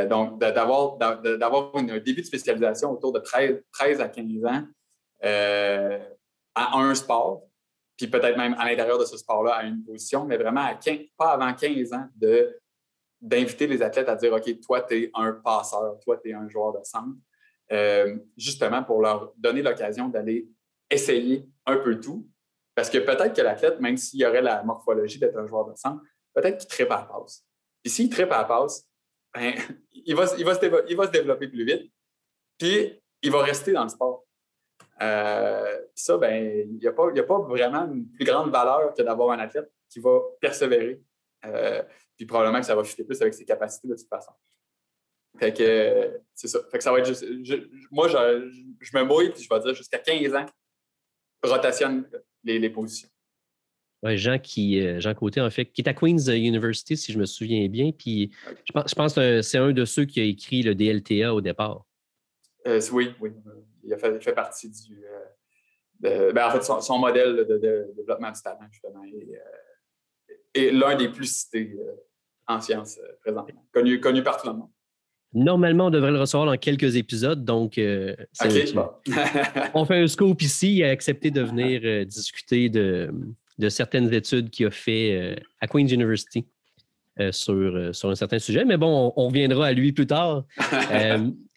donc, 0.07 0.39
d'avoir 0.39 1.75
un 1.75 1.99
début 1.99 2.21
de 2.21 2.27
spécialisation 2.27 2.91
autour 2.91 3.13
de 3.13 3.19
13, 3.19 3.63
13 3.71 4.01
à 4.01 4.09
15 4.09 4.45
ans 4.45 4.67
à 5.21 6.77
un 6.77 6.95
sport, 6.95 7.48
puis 7.99 8.07
peut-être 8.07 8.37
même 8.37 8.55
à 8.57 8.65
l'intérieur 8.65 8.97
de 8.97 9.03
ce 9.03 9.17
sport-là 9.17 9.55
à 9.55 9.63
une 9.65 9.83
position, 9.83 10.23
mais 10.23 10.37
vraiment 10.37 10.65
pas 11.17 11.31
avant 11.31 11.53
15 11.53 11.91
ans 11.91 12.07
de, 12.15 12.57
d'inviter 13.19 13.67
les 13.67 13.81
athlètes 13.81 14.07
à 14.07 14.15
dire 14.15 14.31
OK, 14.31 14.61
toi, 14.61 14.81
tu 14.83 15.03
es 15.03 15.11
un 15.13 15.33
passeur, 15.33 15.99
toi, 15.99 16.15
tu 16.15 16.29
es 16.29 16.33
un 16.33 16.47
joueur 16.47 16.71
de 16.71 16.79
centre, 16.83 17.17
euh, 17.73 18.17
justement 18.37 18.83
pour 18.83 19.01
leur 19.01 19.33
donner 19.35 19.61
l'occasion 19.61 20.07
d'aller 20.07 20.47
essayer 20.89 21.45
un 21.65 21.75
peu 21.75 21.99
tout. 21.99 22.25
Parce 22.73 22.89
que 22.89 22.99
peut-être 22.99 23.35
que 23.35 23.41
l'athlète, 23.41 23.81
même 23.81 23.97
s'il 23.97 24.25
aurait 24.25 24.41
la 24.41 24.63
morphologie 24.63 25.19
d'être 25.19 25.37
un 25.37 25.45
joueur 25.45 25.69
de 25.69 25.75
centre, 25.75 26.01
peut-être 26.33 26.57
qu'il 26.57 26.69
tripe 26.69 26.91
à 26.91 27.01
la 27.01 27.03
passe. 27.03 27.45
Puis 27.83 27.91
s'il 27.91 28.09
tripe 28.09 28.31
à 28.31 28.37
la 28.37 28.45
passe, 28.45 28.87
ben, 29.33 29.55
il, 29.91 30.15
va, 30.15 30.25
il, 30.37 30.45
va 30.45 30.55
se 30.55 30.85
il 30.89 30.95
va 30.95 31.05
se 31.05 31.11
développer 31.11 31.49
plus 31.49 31.65
vite, 31.65 31.91
puis 32.57 32.97
il 33.21 33.29
va 33.29 33.41
rester 33.43 33.73
dans 33.73 33.83
le 33.83 33.89
sport. 33.89 34.23
Euh, 35.01 35.79
ça, 35.95 36.17
ben, 36.17 36.67
il 36.69 36.77
n'y 36.77 36.87
a, 36.87 36.89
a, 36.89 37.23
pas 37.23 37.39
vraiment 37.39 37.85
une 37.85 38.09
plus 38.09 38.25
grande 38.25 38.51
valeur 38.51 38.93
que 38.93 39.01
d'avoir 39.01 39.31
un 39.31 39.39
athlète 39.39 39.71
qui 39.89 39.99
va 39.99 40.19
persévérer. 40.41 41.01
Euh, 41.45 41.81
puis 42.17 42.25
probablement 42.25 42.59
que 42.59 42.65
ça 42.65 42.75
va 42.75 42.83
fitter 42.83 43.05
plus 43.05 43.21
avec 43.21 43.33
ses 43.33 43.45
capacités 43.45 43.87
de 43.87 43.95
toute 43.95 44.09
façon. 44.09 44.31
Fait 45.37 45.53
que 45.53 46.19
c'est 46.33 46.47
ça. 46.47 46.59
Fait 46.69 46.79
que 46.79 46.83
ça 46.83 46.91
va 46.91 46.99
être 46.99 47.07
juste. 47.07 47.25
moi, 47.91 48.09
je, 48.09 48.49
je, 48.81 48.97
me 48.97 49.03
mouille 49.03 49.29
puis 49.31 49.43
je 49.43 49.49
vais 49.49 49.59
dire 49.61 49.73
jusqu'à 49.73 49.99
15 49.99 50.35
ans, 50.35 50.45
rotationne 51.43 52.09
les, 52.43 52.59
les 52.59 52.69
positions. 52.69 53.07
Oui, 54.01 54.17
Jean, 54.17 54.39
qui, 54.39 54.81
euh, 54.81 54.99
Jean 54.99 55.13
Côté, 55.13 55.39
en 55.39 55.49
fait, 55.49 55.65
qui 55.65 55.81
est 55.81 55.89
à 55.89 55.93
Queen's 55.93 56.27
University, 56.27 56.97
si 56.97 57.13
je 57.13 57.19
me 57.19 57.25
souviens 57.25 57.67
bien. 57.67 57.91
Puis 57.91 58.31
je 58.65 58.71
pense, 58.73 58.89
je 58.89 58.95
pense 58.95 59.13
que 59.13 59.41
c'est 59.41 59.57
un 59.57 59.71
de 59.71 59.85
ceux 59.85 60.05
qui 60.05 60.19
a 60.19 60.23
écrit 60.23 60.61
le 60.61 60.75
DLTA 60.75 61.33
au 61.33 61.41
départ. 61.41 61.85
oui, 62.65 63.13
oui 63.21 63.31
il, 63.89 63.93
a 63.93 63.97
fait, 63.97 64.33
partie 64.33 64.69
du. 64.69 65.03
Euh, 66.05 66.31
ben, 66.31 66.47
en 66.47 66.51
fait, 66.51 66.63
son, 66.63 66.97
modèle 66.97 67.45
de, 67.47 67.57
développement 67.95 68.31
du 68.31 68.41
talent, 68.41 68.65
justement, 68.71 69.03
est, 69.03 69.27
euh, 70.57 70.71
l'un 70.71 70.95
des 70.95 71.09
plus 71.09 71.25
cités 71.25 71.75
euh, 71.77 71.91
en 72.47 72.61
sciences 72.61 72.97
présentement, 73.21 73.65
connu, 73.73 73.99
connu 73.99 74.23
par 74.23 74.41
tout 74.41 74.47
le 74.47 74.53
monde. 74.53 74.69
Normalement, 75.33 75.87
on 75.87 75.89
devrait 75.89 76.11
le 76.11 76.19
recevoir 76.19 76.45
dans 76.47 76.55
quelques 76.57 76.95
épisodes, 76.95 77.43
donc 77.45 77.73
on 77.77 77.81
fait 79.85 79.97
un 79.97 80.07
scope 80.07 80.41
ici. 80.41 80.77
Il 80.77 80.83
a 80.83 80.89
accepté 80.89 81.29
de 81.29 81.41
venir 81.41 82.05
discuter 82.07 82.69
de, 82.69 83.13
de, 83.59 83.69
certaines 83.69 84.11
études 84.11 84.49
qu'il 84.49 84.65
a 84.65 84.71
fait 84.71 85.39
à 85.61 85.67
Queen's 85.67 85.91
University 85.91 86.47
sur, 87.29 87.93
sur 87.93 88.09
un 88.09 88.15
certain 88.15 88.39
sujet. 88.39 88.65
Mais 88.65 88.77
bon, 88.77 89.13
on, 89.15 89.23
on 89.23 89.27
reviendra 89.27 89.67
à 89.67 89.71
lui 89.71 89.91
plus 89.91 90.07
tard. 90.07 90.45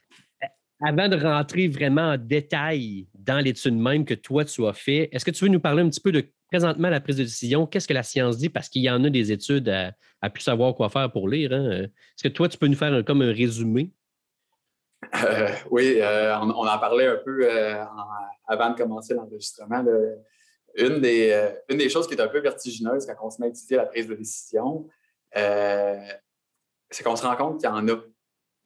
avant 0.84 1.08
de 1.08 1.16
rentrer 1.16 1.68
vraiment 1.68 2.12
en 2.12 2.18
détail 2.18 3.06
dans 3.14 3.38
l'étude 3.38 3.76
même 3.76 4.04
que 4.04 4.14
toi, 4.14 4.44
tu 4.44 4.66
as 4.66 4.72
fait, 4.72 5.08
est-ce 5.12 5.24
que 5.24 5.30
tu 5.30 5.44
veux 5.44 5.50
nous 5.50 5.60
parler 5.60 5.82
un 5.82 5.88
petit 5.88 6.00
peu 6.00 6.12
de 6.12 6.24
présentement 6.50 6.90
la 6.90 7.00
prise 7.00 7.16
de 7.16 7.22
décision? 7.22 7.66
Qu'est-ce 7.66 7.86
que 7.86 7.94
la 7.94 8.02
science 8.02 8.38
dit? 8.38 8.48
Parce 8.48 8.68
qu'il 8.68 8.82
y 8.82 8.90
en 8.90 9.02
a 9.04 9.10
des 9.10 9.32
études 9.32 9.68
à, 9.68 9.92
à 10.20 10.30
plus 10.30 10.42
savoir 10.42 10.74
quoi 10.74 10.88
faire 10.88 11.10
pour 11.10 11.28
lire. 11.28 11.52
Hein. 11.52 11.82
Est-ce 11.82 12.24
que 12.24 12.28
toi, 12.28 12.48
tu 12.48 12.58
peux 12.58 12.66
nous 12.66 12.76
faire 12.76 13.04
comme 13.04 13.22
un 13.22 13.32
résumé? 13.32 13.92
Euh, 15.14 15.48
oui, 15.70 15.96
euh, 16.00 16.38
on, 16.38 16.66
en 16.66 16.78
parlait 16.78 17.06
un 17.06 17.16
peu 17.16 17.40
euh, 17.42 17.84
avant 18.46 18.70
de 18.70 18.76
commencer 18.76 19.14
l'enregistrement. 19.14 19.84
Une, 20.74 21.00
des, 21.00 21.52
une 21.68 21.78
des 21.78 21.88
choses 21.90 22.06
qui 22.06 22.14
est 22.14 22.20
un 22.20 22.28
peu 22.28 22.40
vertigineuse 22.40 23.06
quand 23.06 23.26
on 23.26 23.30
se 23.30 23.40
met 23.40 23.48
à 23.48 23.50
étudier 23.50 23.76
la 23.76 23.86
prise 23.86 24.06
de 24.08 24.14
décision, 24.14 24.88
c'est 25.34 27.02
qu'on 27.04 27.16
se 27.16 27.26
rend 27.26 27.36
compte 27.36 27.60
qu'il 27.60 27.68
y 27.68 27.72
en 27.72 27.86
a 27.88 28.00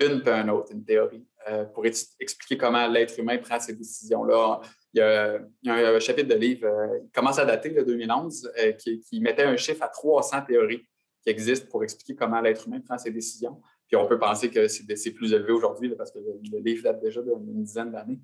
une 0.00 0.22
peu 0.22 0.32
un 0.32 0.48
autre, 0.48 0.72
une 0.72 0.84
théorie. 0.84 1.26
Euh, 1.48 1.64
pour 1.64 1.86
expliquer 1.86 2.56
comment 2.56 2.88
l'être 2.88 3.16
humain 3.20 3.38
prend 3.38 3.60
ces 3.60 3.72
décisions-là. 3.72 4.60
Il, 4.92 4.98
y 4.98 5.00
a, 5.00 5.38
un 5.68 6.00
chapitre 6.00 6.28
de 6.28 6.34
livre, 6.34 6.66
euh, 6.66 6.98
il 7.04 7.10
commence 7.12 7.38
à 7.38 7.44
dater 7.44 7.70
de 7.70 7.82
2011, 7.82 8.50
euh, 8.58 8.72
qui, 8.72 9.20
mettait 9.20 9.44
un 9.44 9.56
chiffre 9.56 9.84
à 9.84 9.88
300 9.88 10.42
théories 10.42 10.84
qui 11.22 11.30
existent 11.30 11.68
pour 11.70 11.84
expliquer 11.84 12.16
comment 12.16 12.40
l'être 12.40 12.66
humain 12.66 12.80
prend 12.80 12.98
ses 12.98 13.12
décisions. 13.12 13.62
Puis 13.86 13.96
on 13.96 14.08
peut 14.08 14.18
penser 14.18 14.50
que 14.50 14.66
c'est 14.66 15.12
plus 15.12 15.32
élevé 15.32 15.52
aujourd'hui 15.52 15.94
parce 15.94 16.10
que 16.10 16.18
le, 16.18 16.58
livre 16.58 16.82
date 16.82 17.00
déjà 17.00 17.22
d'une 17.22 17.62
dizaine 17.62 17.92
d'années. 17.92 18.18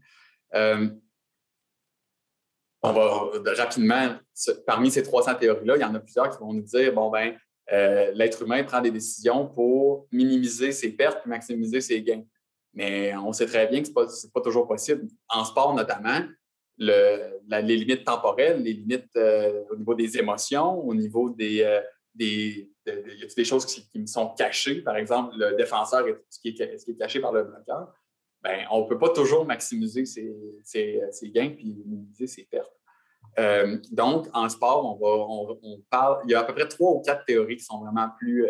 on 2.83 2.93
va 2.93 3.31
rapidement, 3.55 4.17
parmi 4.67 4.91
ces 4.91 5.05
300 5.05 5.37
théories-là, 5.37 5.77
il 5.77 5.81
y 5.81 5.85
en 5.85 5.95
a 5.95 6.01
plusieurs 6.01 6.29
qui 6.29 6.39
vont 6.39 6.53
nous 6.53 6.63
dire, 6.63 6.93
bon, 6.93 7.09
ben, 7.09 7.37
l'être 7.69 8.43
humain 8.43 8.65
prend 8.65 8.81
des 8.81 8.91
décisions 8.91 9.47
pour 9.47 10.09
minimiser 10.11 10.73
ses 10.73 10.91
pertes 10.91 11.25
et 11.25 11.29
maximiser 11.29 11.81
ses 11.81 12.03
gains. 12.03 12.25
Mais 12.75 13.15
on 13.17 13.33
sait 13.33 13.47
très 13.47 13.67
bien 13.67 13.83
que 13.83 13.89
ce 13.89 13.93
n'est 14.27 14.31
pas, 14.33 14.41
toujours 14.41 14.67
possible. 14.67 15.07
En 15.29 15.45
sport, 15.45 15.75
notamment, 15.75 16.21
les 16.79 17.77
limites 17.77 18.05
temporelles, 18.05 18.63
les 18.63 18.73
limites 18.73 19.15
euh, 19.17 19.65
au 19.71 19.77
niveau 19.77 19.95
des 19.95 20.17
émotions, 20.19 20.81
au 20.81 20.95
niveau 20.95 21.31
des. 21.31 21.63
Euh, 21.63 21.81
des 22.15 22.69
il 22.87 23.21
y 23.21 23.23
a 23.23 23.27
des 23.37 23.45
choses 23.45 23.65
qui, 23.65 23.89
me 23.99 24.07
sont 24.07 24.31
cachées? 24.31 24.83
Par 24.83 24.97
exemple, 24.97 25.35
le 25.37 25.55
défenseur, 25.57 26.07
est, 26.09 26.21
ce 26.29 26.41
qui 26.41 26.49
est 26.49 26.99
caché 26.99 27.21
par 27.21 27.33
le 27.33 27.45
bloqueur. 27.45 27.95
Ben, 28.43 28.67
on 28.73 28.83
ne 28.83 28.89
peut 28.89 28.99
pas 28.99 29.11
toujours 29.11 29.47
maximiser 29.47 30.05
ses, 30.05 30.35
gains 31.27 31.55
et 31.59 31.65
minimiser 31.65 32.27
ses 32.27 32.43
pertes. 32.43 32.75
Euh, 33.39 33.79
donc, 33.93 34.27
en 34.33 34.49
sport, 34.49 34.85
on, 34.85 34.97
va, 34.97 35.59
on, 35.63 35.81
parle, 35.89 36.23
il 36.25 36.33
y 36.33 36.35
a 36.35 36.41
à 36.41 36.45
peu 36.45 36.55
près 36.55 36.67
trois 36.67 36.91
ou 36.91 37.03
quatre 37.03 37.25
théories 37.25 37.57
qui 37.57 37.65
sont 37.65 37.79
vraiment 37.79 38.09
plus 38.19 38.49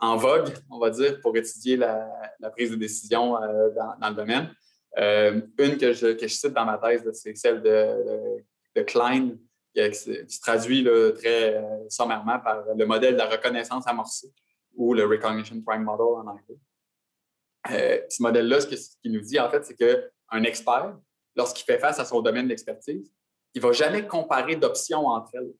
en 0.00 0.16
vogue, 0.16 0.52
on 0.70 0.78
va 0.78 0.90
dire, 0.90 1.20
pour 1.20 1.36
étudier 1.36 1.76
la, 1.76 2.08
prise 2.52 2.70
de 2.70 2.76
décision 2.76 3.40
euh, 3.42 3.70
dans, 4.00 4.08
le 4.08 4.14
domaine. 4.14 4.54
Euh, 4.98 5.40
une 5.58 5.76
que 5.76 5.92
je, 5.92 6.26
cite 6.26 6.52
dans 6.52 6.64
ma 6.64 6.78
thèse, 6.78 7.08
c'est 7.12 7.36
celle 7.36 7.62
de, 7.62 8.82
Klein, 8.82 9.36
qui, 9.74 9.94
se 9.94 10.40
traduit 10.40 10.84
très 11.14 11.56
euh, 11.56 11.88
sommairement 11.88 12.40
par 12.40 12.64
le 12.74 12.86
modèle 12.86 13.14
de 13.14 13.18
la 13.18 13.28
reconnaissance 13.28 13.86
amorcée 13.86 14.32
ou 14.74 14.94
le 14.94 15.04
Recognition 15.04 15.60
Prime 15.62 15.84
Model 15.84 16.06
en 16.06 16.26
anglais. 16.26 18.06
ce 18.08 18.22
modèle-là, 18.22 18.60
ce 18.60 18.66
qu'il 18.66 19.12
nous 19.12 19.20
dit, 19.20 19.38
en 19.38 19.50
fait, 19.50 19.64
c'est 19.64 19.76
qu'un 19.76 20.42
expert, 20.44 20.96
lorsqu'il 21.36 21.64
fait 21.64 21.78
face 21.78 21.98
à 21.98 22.04
son 22.04 22.22
domaine 22.22 22.48
d'expertise, 22.48 23.12
il 23.54 23.60
ne 23.60 23.66
va 23.66 23.72
jamais 23.72 24.06
comparer 24.06 24.56
d'options 24.56 25.06
entre 25.06 25.34
elles. 25.34 25.52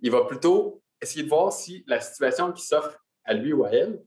Il 0.00 0.10
va 0.10 0.24
plutôt 0.24 0.82
essayer 1.00 1.22
de 1.22 1.28
voir 1.28 1.52
si 1.52 1.84
la 1.86 2.00
situation 2.00 2.52
qui 2.52 2.64
s'offre 2.64 2.98
à 3.24 3.34
lui 3.34 3.52
ou 3.52 3.64
à 3.64 3.70
elle 3.70 4.02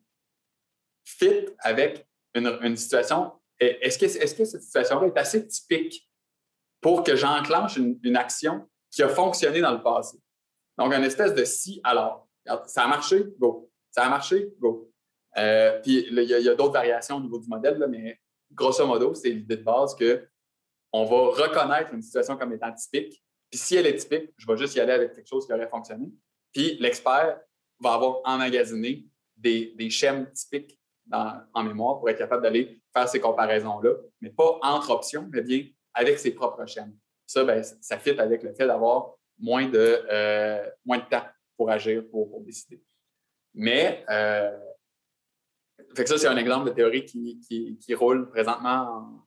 fit 1.06 1.48
avec 1.60 2.08
une, 2.34 2.76
situation. 2.78 3.32
Est-ce 3.60 3.98
que, 3.98 4.08
cette 4.08 4.62
situation-là 4.62 5.08
est 5.08 5.18
assez 5.18 5.48
typique 5.48 6.10
pour 6.82 7.04
que 7.04 7.16
j'enclenche 7.16 7.78
une, 7.78 8.18
action 8.18 8.68
qui 8.90 9.04
a 9.04 9.10
fonctionné 9.10 9.62
dans 9.62 9.72
le 9.72 9.82
passé? 9.82 10.18
Donc, 10.78 10.94
une 10.94 11.04
espèce 11.04 11.34
de 11.34 11.46
si 11.46 11.80
alors. 11.84 12.28
Ça 12.66 12.84
a 12.84 12.88
marché, 12.88 13.26
go. 13.40 13.72
Ça 13.92 14.04
a 14.04 14.10
marché, 14.10 14.54
go. 14.60 14.92
Euh, 15.38 15.80
puis 15.82 16.06
il 16.10 16.24
y 16.24 16.50
a, 16.50 16.56
d'autres 16.56 16.74
variations 16.74 17.18
au 17.18 17.22
niveau 17.22 17.40
du 17.40 17.48
modèle, 17.48 17.84
mais 17.90 18.20
grosso 18.52 18.86
modo, 18.86 19.14
c'est 19.14 19.30
l'idée 19.30 19.58
de 19.58 19.64
base 19.64 19.96
que 19.96 20.28
on 20.92 21.06
va 21.06 21.44
reconnaître 21.44 21.94
une 21.94 22.02
situation 22.02 22.38
comme 22.38 22.54
étant 22.54 22.72
typique. 22.74 23.24
Puis 23.50 23.60
si 23.60 23.76
elle 23.76 23.88
est 23.88 23.96
typique, 23.96 24.32
je 24.38 24.46
vais 24.46 24.58
juste 24.58 24.76
y 24.76 24.80
aller 24.80 24.94
avec 24.94 25.14
quelque 25.14 25.28
chose 25.28 25.46
qui 25.46 25.54
aurait 25.54 25.70
fonctionné. 25.70 26.08
Puis 26.52 26.78
l'expert 26.80 27.40
va 27.80 27.94
avoir 27.94 28.22
emmagasiné 28.26 29.06
des, 29.38 29.74
des 29.76 29.90
schèmes 29.90 30.32
typiques 30.32 30.80
en 31.12 31.64
mémoire 31.64 32.00
pour 32.00 32.10
être 32.10 32.18
capable 32.18 32.44
d'aller 32.44 32.82
faire 32.94 33.10
ces 33.10 33.20
comparaisons-là, 33.20 33.96
mais 34.22 34.30
pas 34.30 34.58
entre 34.62 34.92
options, 34.92 35.28
mais 35.32 35.42
bien 35.42 35.68
avec 35.94 36.20
ses 36.20 36.32
propres 36.32 36.66
schèmes. 36.66 36.96
Ça, 37.26 37.44
ben, 37.44 37.64
ça 37.64 37.98
fit 37.98 38.20
avec 38.20 38.44
le 38.44 38.54
fait 38.54 38.68
d'avoir 38.68 39.16
moins 39.40 39.68
de, 39.68 40.06
euh, 40.10 40.70
moins 40.86 41.00
de 41.00 41.06
temps 41.06 41.26
pour 41.58 41.70
agir, 41.70 42.04
pour, 42.10 42.42
décider. 42.42 42.82
Mais, 43.54 44.04
euh, 44.10 44.58
fait 45.96 46.04
que 46.04 46.10
ça, 46.10 46.18
c'est 46.18 46.28
un 46.28 46.38
exemple 46.38 46.70
de 46.70 46.76
théorie 46.76 47.06
qui, 47.06 47.40
qui, 47.80 47.94
roule 47.94 48.30
présentement 48.30 49.24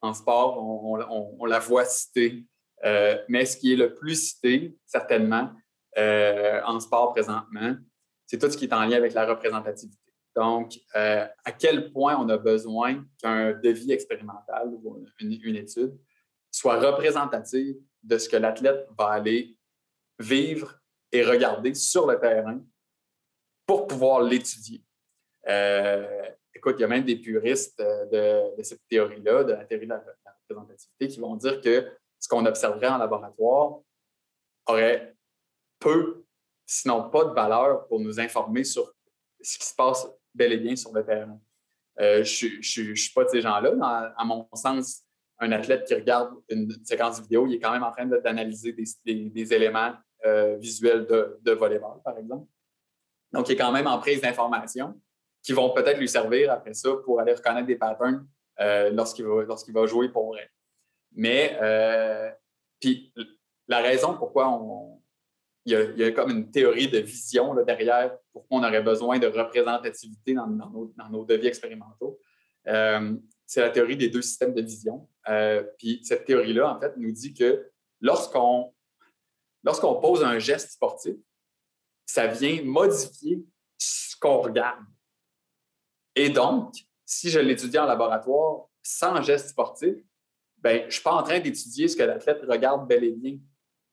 en, 0.00 0.12
sport. 0.12 0.58
On, 0.58 1.44
la 1.46 1.58
voit 1.58 1.84
citée. 1.84 2.44
Euh, 2.84 3.18
mais 3.28 3.46
ce 3.46 3.56
qui 3.56 3.72
est 3.72 3.76
le 3.76 3.94
plus 3.94 4.30
cité, 4.30 4.76
certainement, 4.86 5.50
en 5.96 6.80
sport 6.80 7.12
présentement, 7.12 7.76
c'est 8.30 8.38
tout 8.38 8.48
ce 8.48 8.56
qui 8.56 8.66
est 8.66 8.72
en 8.72 8.84
lien 8.84 8.96
avec 8.96 9.12
la 9.12 9.26
représentativité. 9.26 10.12
Donc, 10.36 10.78
euh, 10.94 11.26
à 11.44 11.50
quel 11.50 11.90
point 11.90 12.16
on 12.16 12.28
a 12.28 12.38
besoin 12.38 13.04
qu'un 13.20 13.54
devis 13.54 13.90
expérimental 13.90 14.68
ou 14.68 15.04
une, 15.18 15.56
étude 15.56 15.98
soit 16.52 16.78
représentative 16.78 17.74
de 18.04 18.18
ce 18.18 18.28
que 18.28 18.36
l'athlète 18.36 18.86
va 18.96 19.08
aller 19.08 19.58
vivre 20.20 20.78
et 21.10 21.24
regarder 21.24 21.74
sur 21.74 22.06
le 22.06 22.20
terrain 22.20 22.60
pour 23.66 23.88
pouvoir 23.88 24.22
l'étudier. 24.22 24.84
Euh, 25.48 26.22
écoute, 26.54 26.76
il 26.78 26.82
y 26.82 26.84
a 26.84 26.88
même 26.88 27.04
des 27.04 27.16
puristes 27.16 27.80
de, 27.80 28.62
cette 28.62 28.86
théorie-là, 28.88 29.42
de 29.42 29.52
la 29.54 29.64
théorie 29.64 29.86
de 29.86 29.90
la, 29.90 30.04
représentativité, 30.48 31.08
qui 31.08 31.18
vont 31.18 31.34
dire 31.34 31.60
que 31.60 31.90
ce 32.20 32.28
qu'on 32.28 32.46
observerait 32.46 32.90
en 32.90 32.98
laboratoire 32.98 33.80
aurait 34.66 35.16
peu, 35.80 36.24
sinon 36.70 37.10
pas 37.10 37.24
de 37.24 37.32
valeur 37.32 37.88
pour 37.88 37.98
nous 37.98 38.20
informer 38.20 38.62
sur 38.62 38.94
ce 39.40 39.58
qui 39.58 39.66
se 39.66 39.74
passe 39.74 40.06
bel 40.32 40.52
et 40.52 40.56
bien 40.56 40.76
sur 40.76 40.92
le 40.92 41.04
terrain. 41.04 41.36
Euh, 41.98 42.22
je 42.22 42.46
ne 42.46 42.94
suis 42.94 43.12
pas 43.12 43.24
de 43.24 43.28
ces 43.28 43.40
gens-là. 43.40 44.14
À 44.16 44.24
mon 44.24 44.48
sens, 44.54 45.02
un 45.40 45.50
athlète 45.50 45.84
qui 45.84 45.94
regarde 45.94 46.32
une 46.48 46.70
séquence 46.84 47.20
vidéo, 47.20 47.46
il 47.48 47.54
est 47.54 47.58
quand 47.58 47.72
même 47.72 47.82
en 47.82 47.90
train 47.90 48.06
d'analyser 48.06 48.72
des, 48.72 49.52
éléments 49.52 49.94
euh, 50.24 50.56
visuels 50.58 51.06
de, 51.06 51.40
de 51.42 51.52
volleyball, 51.52 52.00
par 52.04 52.16
exemple. 52.16 52.46
Donc, 53.32 53.48
il 53.48 53.52
est 53.52 53.56
quand 53.56 53.72
même 53.72 53.88
en 53.88 53.98
prise 53.98 54.20
d'informations 54.20 54.94
qui 55.42 55.52
vont 55.52 55.70
peut-être 55.70 55.98
lui 55.98 56.08
servir 56.08 56.52
après 56.52 56.74
ça 56.74 56.90
pour 57.04 57.18
aller 57.18 57.34
reconnaître 57.34 57.66
des 57.66 57.76
patterns 57.76 58.28
euh, 58.60 58.90
lorsqu'il 58.90 59.24
va, 59.24 59.44
va, 59.44 59.86
jouer 59.86 60.08
pour 60.08 60.28
vrai. 60.28 60.48
Mais, 61.12 61.58
puis, 62.78 63.12
la 63.66 63.78
raison 63.80 64.16
pourquoi 64.16 64.48
on, 64.50 64.99
il 65.66 65.94
y, 65.96 66.04
a, 66.04 66.12
comme 66.12 66.30
une 66.30 66.50
théorie 66.50 66.88
de 66.88 66.98
vision 66.98 67.52
là, 67.52 67.62
derrière 67.62 68.16
pourquoi 68.32 68.58
on 68.58 68.64
aurait 68.64 68.82
besoin 68.82 69.18
de 69.18 69.26
représentativité 69.26 70.34
dans, 70.34 70.46
nos, 70.46 71.24
devis 71.24 71.48
expérimentaux. 71.48 72.18
Euh, 72.66 73.14
c'est 73.46 73.60
la 73.60 73.70
théorie 73.70 73.96
des 73.96 74.08
deux 74.08 74.22
systèmes 74.22 74.54
de 74.54 74.62
vision. 74.62 75.08
Euh, 75.28 75.62
puis 75.78 76.00
cette 76.02 76.24
théorie-là, 76.24 76.74
en 76.74 76.80
fait, 76.80 76.96
nous 76.96 77.12
dit 77.12 77.34
que 77.34 77.70
lorsqu'on 78.00 78.72
pose 80.00 80.24
un 80.24 80.38
geste 80.38 80.70
sportif, 80.70 81.16
ça 82.06 82.26
vient 82.26 82.62
modifier 82.62 83.44
ce 83.76 84.16
qu'on 84.16 84.40
regarde. 84.40 84.84
Et 86.16 86.30
donc, 86.30 86.74
si 87.04 87.28
je 87.28 87.38
l'étudie 87.38 87.78
en 87.78 87.86
laboratoire 87.86 88.66
sans 88.82 89.20
geste 89.22 89.50
sportif, 89.50 89.94
ben, 90.58 90.80
je 90.82 90.86
ne 90.86 90.90
suis 90.90 91.02
pas 91.02 91.12
en 91.12 91.22
train 91.22 91.40
d'étudier 91.40 91.88
ce 91.88 91.96
que 91.96 92.02
l'athlète 92.02 92.42
regarde 92.46 92.86
bel 92.88 93.04
et 93.04 93.12
bien 93.12 93.38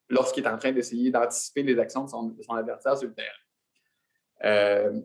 lorsqu'il 0.10 0.44
est 0.44 0.50
en 0.50 0.58
train 0.58 0.72
d'essayer 0.72 1.12
d'anticiper 1.12 1.64
les 1.64 1.78
actions 1.80 2.04
de 2.04 2.10
son, 2.10 2.54
adversaire 2.54 2.98
sur 2.98 3.08
le 3.08 3.14
terrain. 3.14 3.30
Euh, 4.46 5.02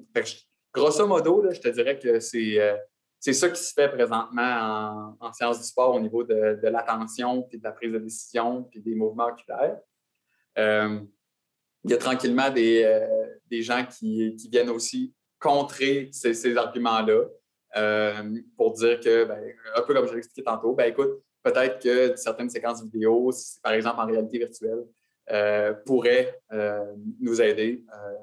grosso 0.73 1.07
modo, 1.07 1.51
je 1.51 1.61
te 1.61 1.69
dirais 1.69 1.99
que 1.99 2.09
euh, 2.09 2.77
c'est 3.19 3.33
ça 3.33 3.49
qui 3.49 3.63
se 3.63 3.73
fait 3.73 3.89
présentement 3.89 5.17
en, 5.21 5.33
sciences 5.33 5.61
du 5.61 5.67
sport 5.67 5.95
au 5.95 6.01
niveau 6.01 6.25
de, 6.25 6.59
l'attention, 6.63 7.43
puis 7.43 7.59
de 7.59 7.65
la 7.65 7.73
prise 7.73 7.93
de 7.93 7.99
décision, 7.99 8.65
puis 8.65 8.81
des 8.81 8.95
mouvements 8.95 9.27
oculaires. 9.27 9.79
Euh, 10.59 11.01
il 11.85 11.91
y 11.91 11.95
a 11.95 11.99
tranquillement 11.99 12.51
des, 12.51 13.63
gens 13.63 13.85
qui, 13.87 14.37
viennent 14.51 14.71
aussi 14.71 15.15
contrer 15.39 16.11
ces, 16.13 16.57
arguments-là 16.57 17.25
pour 18.57 18.73
dire 18.75 19.01
que, 19.01 19.25
ben, 19.25 19.41
un 19.75 19.83
peu 19.83 19.95
comme 19.95 20.07
je 20.07 20.13
l'ai 20.13 20.19
expliqué 20.19 20.45
tantôt, 20.45 20.75
ben, 20.75 20.91
écoute, 20.91 21.23
peut-être 21.43 21.83
que 21.83 22.17
certaines 22.17 22.51
séquences 22.51 22.83
vidéo, 22.83 23.31
par 23.63 23.73
exemple 23.73 24.01
en 24.01 24.07
réalité 24.07 24.39
virtuelle, 24.39 24.85
euh, 25.31 25.73
pourraient 25.87 26.41
euh, 26.53 26.95
nous 27.21 27.41
aider 27.41 27.85
euh, 27.95 28.15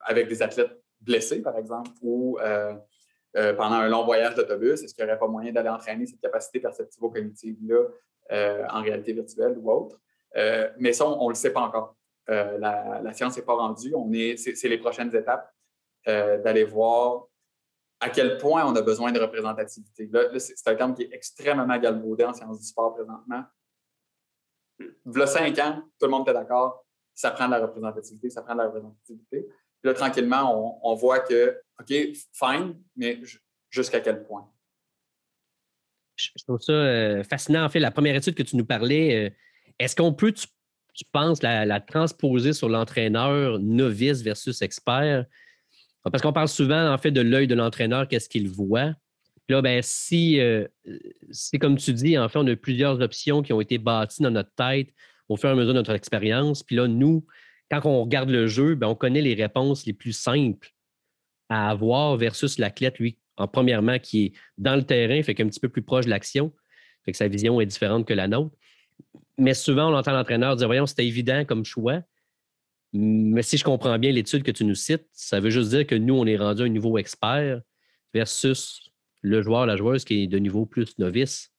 avec 0.00 0.26
des 0.26 0.42
athlètes 0.42 0.80
blessés, 1.00 1.42
par 1.42 1.56
exemple, 1.58 1.90
ou 2.00 2.38
pendant 3.34 3.76
un 3.76 3.88
long 3.88 4.04
voyage 4.04 4.34
d'autobus, 4.34 4.82
est-ce 4.82 4.94
qu'il 4.94 5.04
n'y 5.04 5.10
aurait 5.10 5.18
pas 5.18 5.28
moyen 5.28 5.52
d'aller 5.52 5.68
entraîner 5.68 6.06
cette 6.06 6.20
capacité 6.20 6.58
perceptivo-cognitive-là 6.58 7.84
en 8.70 8.82
réalité 8.82 9.12
virtuelle 9.12 9.56
ou 9.58 9.70
autre? 9.70 10.00
mais 10.78 10.94
ça, 10.94 11.06
on 11.06 11.24
ne 11.24 11.28
le 11.28 11.34
sait 11.34 11.52
pas 11.52 11.60
encore. 11.60 11.96
la, 12.26 13.12
science 13.12 13.36
n'est 13.36 13.42
pas 13.42 13.54
rendue. 13.54 13.94
c'est, 14.38 14.68
les 14.68 14.78
prochaines 14.78 15.14
étapes 15.14 15.52
d'aller 16.06 16.64
voir 16.64 17.26
à 18.00 18.10
quel 18.10 18.38
point 18.38 18.64
on 18.66 18.74
a 18.76 18.82
besoin 18.82 19.12
de 19.12 19.18
représentativité. 19.18 20.08
Là, 20.12 20.38
c'est 20.38 20.68
un 20.68 20.74
terme 20.74 20.94
qui 20.94 21.02
est 21.02 21.12
extrêmement 21.12 21.78
galvaudé 21.78 22.24
en 22.24 22.34
sciences 22.34 22.60
du 22.60 22.66
sport 22.66 22.94
présentement. 22.94 23.44
V'là 25.06 25.26
cinq 25.26 25.58
ans, 25.58 25.82
tout 25.98 26.06
le 26.06 26.10
monde 26.10 26.22
était 26.22 26.34
d'accord, 26.34 26.84
ça 27.14 27.30
prend 27.30 27.46
de 27.46 27.52
la 27.52 27.60
représentativité, 27.60 28.28
ça 28.28 28.42
prend 28.42 28.54
de 28.54 28.58
la 28.58 28.66
représentativité. 28.66 29.46
Puis 29.46 29.90
là, 29.90 29.94
tranquillement, 29.94 30.80
on, 30.84 30.94
voit 30.94 31.20
que, 31.20 31.58
OK, 31.80 31.94
fine, 32.32 32.78
mais 32.96 33.20
jusqu'à 33.70 34.00
quel 34.00 34.22
point? 34.24 34.50
Je 36.16 36.30
trouve 36.46 36.60
ça 36.60 36.72
euh, 36.72 37.22
fascinant. 37.24 37.64
En 37.64 37.68
fait, 37.68 37.78
la 37.78 37.90
première 37.90 38.16
étude 38.16 38.34
que 38.34 38.42
tu 38.42 38.56
nous 38.56 38.64
parlais, 38.64 39.26
euh, 39.26 39.30
est-ce 39.78 39.96
qu'on 39.96 40.12
peut, 40.12 40.32
tu, 40.32 40.46
penses, 41.12 41.42
la 41.42 41.80
transposer 41.80 42.52
sur 42.52 42.68
l'entraîneur 42.68 43.58
novice 43.58 44.22
versus 44.22 44.60
expert? 44.60 45.26
Parce 46.10 46.22
qu'on 46.22 46.32
parle 46.32 46.48
souvent, 46.48 46.92
en 46.92 46.98
fait, 46.98 47.10
de 47.10 47.20
l'œil 47.20 47.46
de 47.46 47.54
l'entraîneur, 47.54 48.08
qu'est-ce 48.08 48.28
qu'il 48.28 48.48
voit. 48.48 48.94
là, 49.48 49.62
ben, 49.62 49.80
si 49.82 50.40
euh, 50.40 50.66
c'est 51.30 51.58
comme 51.58 51.76
tu 51.76 51.92
dis, 51.92 52.18
en 52.18 52.28
fait, 52.28 52.38
on 52.38 52.46
a 52.46 52.56
plusieurs 52.56 53.00
options 53.00 53.42
qui 53.42 53.52
ont 53.52 53.60
été 53.60 53.78
bâties 53.78 54.22
dans 54.22 54.30
notre 54.30 54.54
tête 54.54 54.88
au 55.28 55.36
fur 55.36 55.48
et 55.48 55.52
à 55.52 55.54
mesure 55.54 55.72
de 55.72 55.78
notre 55.78 55.92
expérience. 55.92 56.62
Puis 56.62 56.76
là, 56.76 56.86
nous, 56.86 57.26
quand 57.70 57.84
on 57.84 58.02
regarde 58.02 58.30
le 58.30 58.46
jeu, 58.46 58.74
ben, 58.74 58.86
on 58.88 58.94
connaît 58.94 59.22
les 59.22 59.34
réponses 59.34 59.86
les 59.86 59.92
plus 59.92 60.12
simples 60.12 60.72
à 61.48 61.70
avoir 61.70 62.16
versus 62.16 62.58
l'athlète, 62.58 62.98
lui, 62.98 63.18
en 63.36 63.48
premièrement, 63.48 63.98
qui 63.98 64.26
est 64.26 64.32
dans 64.58 64.76
le 64.76 64.82
terrain, 64.82 65.22
fait 65.22 65.34
qu'un 65.34 65.48
petit 65.48 65.60
peu 65.60 65.68
plus 65.68 65.82
proche 65.82 66.06
de 66.06 66.10
l'action, 66.10 66.52
fait 67.04 67.12
que 67.12 67.18
sa 67.18 67.28
vision 67.28 67.60
est 67.60 67.66
différente 67.66 68.06
que 68.06 68.14
la 68.14 68.28
nôtre. 68.28 68.54
Mais 69.38 69.54
souvent, 69.54 69.92
on 69.92 69.96
entend 69.96 70.12
l'entraîneur 70.12 70.56
dire 70.56 70.66
Voyons, 70.66 70.86
c'était 70.86 71.06
évident 71.06 71.44
comme 71.44 71.64
choix. 71.64 72.02
Mais 72.98 73.42
si 73.42 73.56
je 73.56 73.64
comprends 73.64 73.98
bien 73.98 74.12
l'étude 74.12 74.42
que 74.42 74.50
tu 74.50 74.64
nous 74.64 74.74
cites, 74.74 75.06
ça 75.12 75.40
veut 75.40 75.50
juste 75.50 75.70
dire 75.70 75.86
que 75.86 75.94
nous, 75.94 76.14
on 76.14 76.26
est 76.26 76.36
rendu 76.36 76.62
à 76.62 76.64
un 76.64 76.68
niveau 76.68 76.96
expert 76.98 77.60
versus 78.14 78.90
le 79.22 79.42
joueur, 79.42 79.66
la 79.66 79.76
joueuse 79.76 80.04
qui 80.04 80.22
est 80.22 80.26
de 80.26 80.38
niveau 80.38 80.66
plus 80.66 80.98
novice. 80.98 81.50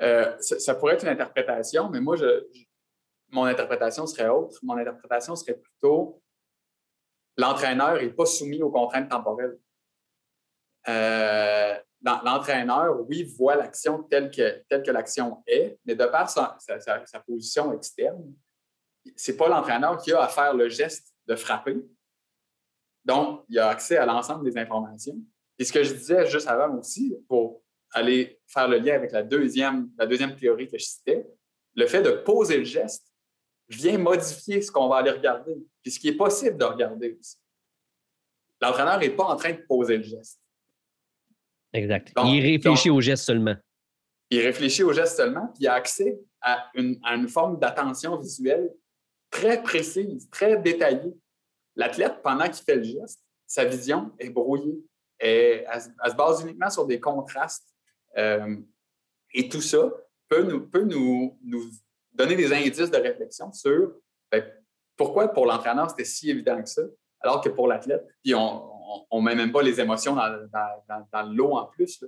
Euh, 0.00 0.34
ça, 0.40 0.74
pourrait 0.74 0.94
être 0.94 1.02
une 1.02 1.10
interprétation, 1.10 1.90
mais 1.90 2.00
moi, 2.00 2.16
je, 2.16 2.46
mon 3.30 3.44
interprétation 3.44 4.06
serait 4.06 4.28
autre. 4.28 4.58
Mon 4.62 4.76
interprétation 4.76 5.36
serait 5.36 5.58
plutôt 5.58 6.22
l'entraîneur 7.36 8.00
n'est 8.00 8.10
pas 8.10 8.26
soumis 8.26 8.62
aux 8.62 8.70
contraintes 8.70 9.10
temporelles. 9.10 9.58
Euh, 10.88 11.74
l'entraîneur, 12.02 13.00
oui, 13.08 13.24
voit 13.38 13.56
l'action 13.56 14.02
telle 14.04 14.30
que, 14.30 14.62
telle 14.68 14.82
que 14.82 14.90
l'action 14.90 15.42
est, 15.46 15.78
mais 15.84 15.94
de 15.94 16.04
par 16.06 16.28
sa 16.28 16.58
position 17.26 17.72
externe, 17.72 18.34
c'est 19.16 19.36
pas 19.36 19.48
l'entraîneur 19.48 19.98
qui 19.98 20.12
a 20.12 20.22
à 20.22 20.28
faire 20.28 20.54
le 20.54 20.68
geste 20.68 21.14
de 21.26 21.36
frapper. 21.36 21.76
Donc, 23.04 23.44
il 23.48 23.58
a 23.58 23.68
accès 23.68 23.96
à 23.96 24.06
l'ensemble 24.06 24.44
des 24.44 24.56
informations. 24.56 25.16
Et 25.58 25.64
ce 25.64 25.72
que 25.72 25.82
je 25.82 25.92
disais 25.92 26.26
juste 26.26 26.48
avant 26.48 26.76
aussi, 26.78 27.16
pour 27.28 27.62
aller 27.92 28.40
faire 28.46 28.68
le 28.68 28.78
lien 28.78 28.94
avec 28.94 29.12
la 29.12 29.22
deuxième, 29.22 29.90
la 29.98 30.06
deuxième 30.06 30.34
théorie 30.36 30.68
que 30.68 30.78
je 30.78 30.84
citais, 30.84 31.26
le 31.74 31.86
fait 31.86 32.02
de 32.02 32.10
poser 32.10 32.58
le 32.58 32.64
geste 32.64 33.12
vient 33.68 33.98
modifier 33.98 34.60
ce 34.60 34.70
qu'on 34.70 34.88
va 34.88 34.96
aller 34.96 35.10
regarder, 35.10 35.54
puis 35.82 35.90
ce 35.90 35.98
qui 35.98 36.08
est 36.08 36.16
possible 36.16 36.56
de 36.56 36.64
regarder 36.64 37.16
aussi. 37.18 37.36
L'entraîneur 38.60 38.98
n'est 38.98 39.10
pas 39.10 39.24
en 39.24 39.36
train 39.36 39.52
de 39.52 39.62
poser 39.68 39.96
le 39.96 40.02
geste. 40.02 40.40
Exact. 41.72 42.12
il 42.24 42.42
réfléchit 42.42 42.90
au 42.90 43.00
geste 43.00 43.24
seulement. 43.24 43.56
Il 44.30 44.40
réfléchit 44.40 44.82
au 44.82 44.92
geste 44.92 45.16
seulement, 45.16 45.48
puis 45.48 45.64
il 45.64 45.68
a 45.68 45.74
accès 45.74 46.18
à 46.40 46.70
une 46.74 47.28
forme 47.28 47.58
d'attention 47.58 48.18
visuelle 48.18 48.70
très 49.32 49.60
précise, 49.62 50.30
très 50.30 50.56
détaillée. 50.58 51.16
L'athlète, 51.74 52.22
pendant 52.22 52.44
qu'il 52.44 52.64
fait 52.64 52.76
le 52.76 52.84
geste, 52.84 53.24
sa 53.46 53.64
vision 53.64 54.12
est 54.20 54.30
brouillée. 54.30 54.78
Elle, 55.18 55.66
se 55.80 56.14
base 56.14 56.42
uniquement 56.42 56.70
sur 56.70 56.86
des 56.86 57.00
contrastes. 57.00 57.66
Euh, 58.16 58.56
et 59.34 59.48
tout 59.48 59.62
ça 59.62 59.90
peut, 60.28 60.42
nous, 60.42 60.68
peut 60.68 60.84
nous, 60.84 61.38
nous, 61.42 61.64
donner 62.12 62.36
des 62.36 62.52
indices 62.52 62.90
de 62.90 62.96
réflexion 62.98 63.50
sur 63.52 63.94
ben, 64.30 64.44
pourquoi 64.96 65.28
pour 65.28 65.46
l'entraîneur 65.46 65.88
c'était 65.88 66.04
si 66.04 66.28
évident 66.30 66.62
que 66.62 66.68
ça, 66.68 66.82
alors 67.20 67.40
que 67.40 67.48
pour 67.48 67.68
l'athlète, 67.68 68.06
puis 68.22 68.34
on 68.34 69.10
ne 69.10 69.20
met 69.22 69.34
même 69.34 69.50
pas 69.50 69.62
les 69.62 69.80
émotions 69.80 70.14
dans, 70.14 70.46
dans, 70.52 71.08
dans, 71.10 71.22
l'eau 71.22 71.56
en 71.56 71.66
plus. 71.66 72.04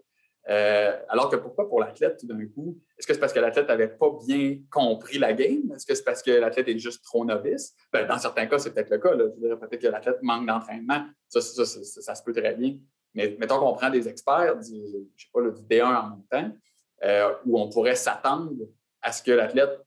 Euh, 0.50 0.98
alors 1.08 1.30
que 1.30 1.36
pourquoi 1.36 1.68
pour 1.68 1.80
l'athlète 1.80 2.18
tout 2.18 2.26
d'un 2.26 2.46
coup? 2.46 2.78
Est-ce 2.98 3.06
que 3.06 3.14
c'est 3.14 3.20
parce 3.20 3.32
que 3.32 3.40
l'athlète 3.40 3.68
n'avait 3.68 3.88
pas 3.88 4.10
bien 4.26 4.58
compris 4.70 5.18
la 5.18 5.32
game? 5.32 5.72
Est-ce 5.74 5.86
que 5.86 5.94
c'est 5.94 6.04
parce 6.04 6.22
que 6.22 6.32
l'athlète 6.32 6.68
est 6.68 6.78
juste 6.78 7.02
trop 7.02 7.24
novice? 7.24 7.74
Ben, 7.92 8.06
dans 8.06 8.18
certains 8.18 8.46
cas, 8.46 8.58
c'est 8.58 8.72
peut-être 8.72 8.90
le 8.90 8.98
cas. 8.98 9.12
Je 9.12 9.40
dirais 9.40 9.58
peut-être 9.58 9.80
que 9.80 9.88
l'athlète 9.88 10.18
manque 10.22 10.46
d'entraînement. 10.46 11.06
Ça, 11.28 11.40
ça, 11.40 12.14
se 12.14 12.22
peut 12.22 12.32
très 12.32 12.54
bien. 12.54 12.76
Mais 13.14 13.36
mettons 13.38 13.58
qu'on 13.58 13.72
prend 13.72 13.90
des 13.90 14.06
experts 14.06 14.56
du, 14.58 14.82
je 15.16 15.24
sais 15.24 15.30
pas, 15.32 15.40
du 15.40 15.62
D1 15.62 15.84
en 15.84 16.10
même 16.10 16.24
temps, 16.30 16.56
euh, 17.04 17.34
où 17.46 17.58
on 17.58 17.68
pourrait 17.70 17.94
s'attendre 17.94 18.52
à 19.00 19.12
ce 19.12 19.22
que 19.22 19.30
l'athlète 19.30 19.80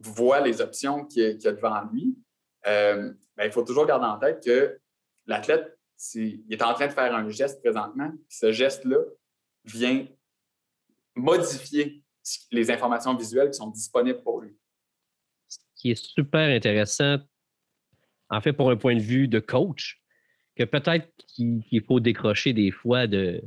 voit 0.00 0.40
les 0.40 0.60
options 0.60 1.04
qu'il 1.04 1.40
y, 1.40 1.46
a 1.46 1.52
devant 1.52 1.82
lui. 1.92 2.16
Euh, 2.66 3.12
ben, 3.36 3.44
il 3.44 3.52
faut 3.52 3.62
toujours 3.62 3.86
garder 3.86 4.06
en 4.06 4.18
tête 4.18 4.42
que 4.44 4.78
l'athlète 5.26 5.78
il 6.14 6.44
est 6.50 6.62
en 6.62 6.74
train 6.74 6.86
de 6.86 6.92
faire 6.92 7.14
un 7.14 7.28
geste 7.28 7.60
présentement, 7.60 8.12
ce 8.28 8.52
geste-là 8.52 8.98
vient 9.68 10.06
modifier 11.14 12.02
les 12.50 12.70
informations 12.70 13.14
visuelles 13.16 13.50
qui 13.50 13.58
sont 13.58 13.70
disponibles 13.70 14.22
pour 14.22 14.40
lui. 14.40 14.56
Ce 15.48 15.58
qui 15.76 15.90
est 15.90 16.02
super 16.02 16.54
intéressant, 16.54 17.18
en 18.30 18.40
fait, 18.40 18.52
pour 18.52 18.70
un 18.70 18.76
point 18.76 18.96
de 18.96 19.00
vue 19.00 19.28
de 19.28 19.38
coach, 19.38 20.02
que 20.56 20.64
peut-être 20.64 21.08
qu'il 21.28 21.82
faut 21.86 22.00
décrocher 22.00 22.52
des 22.52 22.70
fois 22.70 23.06
de, 23.06 23.42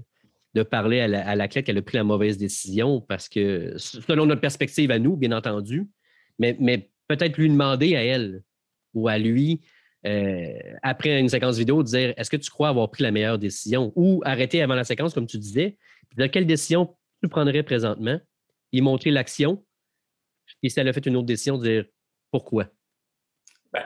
parler 0.69 1.01
à 1.01 1.07
la, 1.07 1.29
à 1.29 1.47
qu'elle 1.47 1.77
a 1.77 1.81
pris 1.81 1.97
la 1.97 2.03
mauvaise 2.03 2.37
décision 2.37 3.01
parce 3.01 3.29
que, 3.29 3.73
selon 3.77 4.25
notre 4.25 4.41
perspective 4.41 4.91
à 4.91 4.99
nous, 4.99 5.17
bien 5.17 5.31
entendu, 5.31 5.89
mais 6.39 6.89
peut-être 7.07 7.37
lui 7.37 7.49
demander 7.49 7.95
à 7.95 8.03
elle 8.03 8.43
ou 8.93 9.07
à 9.07 9.17
lui, 9.17 9.61
euh, 10.05 10.47
après 10.81 11.19
une 11.19 11.29
séquence 11.29 11.57
vidéo, 11.57 11.83
dire 11.83 12.13
est-ce 12.17 12.29
que 12.29 12.37
tu 12.37 12.49
crois 12.49 12.69
avoir 12.69 12.89
pris 12.89 13.03
la 13.03 13.11
meilleure 13.11 13.37
décision 13.37 13.93
ou 13.95 14.21
arrêter 14.25 14.61
avant 14.61 14.75
la 14.75 14.83
séquence, 14.83 15.13
comme 15.13 15.27
tu 15.27 15.37
disais, 15.37 15.77
de 16.17 16.25
quelle 16.27 16.47
décision 16.47 16.95
tu 17.21 17.29
prendrais 17.29 17.63
présentement, 17.63 18.19
y 18.71 18.81
montrer 18.81 19.11
l'action, 19.11 19.63
et 20.63 20.69
si 20.69 20.79
elle 20.79 20.87
a 20.87 20.93
fait 20.93 21.05
une 21.05 21.15
autre 21.15 21.27
décision, 21.27 21.57
dire 21.57 21.85
pourquoi? 22.31 22.65
Ben, 23.71 23.83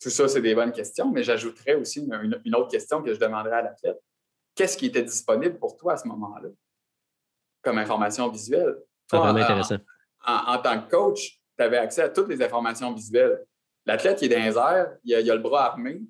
tout 0.00 0.10
ça, 0.10 0.28
c'est 0.28 0.40
des 0.40 0.54
bonnes 0.54 0.72
questions, 0.72 1.10
mais 1.10 1.22
j'ajouterais 1.22 1.74
aussi 1.74 2.00
une, 2.00 2.54
autre 2.54 2.68
question 2.68 3.02
que 3.02 3.12
je 3.12 3.18
demanderais 3.18 3.56
à 3.56 3.62
l'athlète. 3.62 3.98
Qu'est-ce 4.54 4.76
qui 4.76 4.86
était 4.86 5.02
disponible 5.02 5.58
pour 5.58 5.76
toi 5.76 5.94
à 5.94 5.96
ce 5.96 6.08
moment-là? 6.08 6.48
Comme 7.62 7.78
information 7.78 8.28
visuelle? 8.28 8.76
C'est 9.10 9.16
vraiment 9.16 9.38
intéressant. 9.38 9.76
En, 10.26 10.58
tant 10.58 10.82
que 10.82 10.90
coach, 10.90 11.40
tu 11.56 11.64
avais 11.64 11.78
accès 11.78 12.02
à 12.02 12.08
toutes 12.08 12.28
les 12.28 12.42
informations 12.42 12.92
visuelles. 12.92 13.44
L'athlète 13.88 14.22
est 14.22 14.28
dans 14.28 14.36
les 14.36 14.56
airs, 14.58 14.98
il 15.02 15.30
a, 15.30 15.34
le 15.34 15.40
bras 15.40 15.64
armé. 15.64 16.02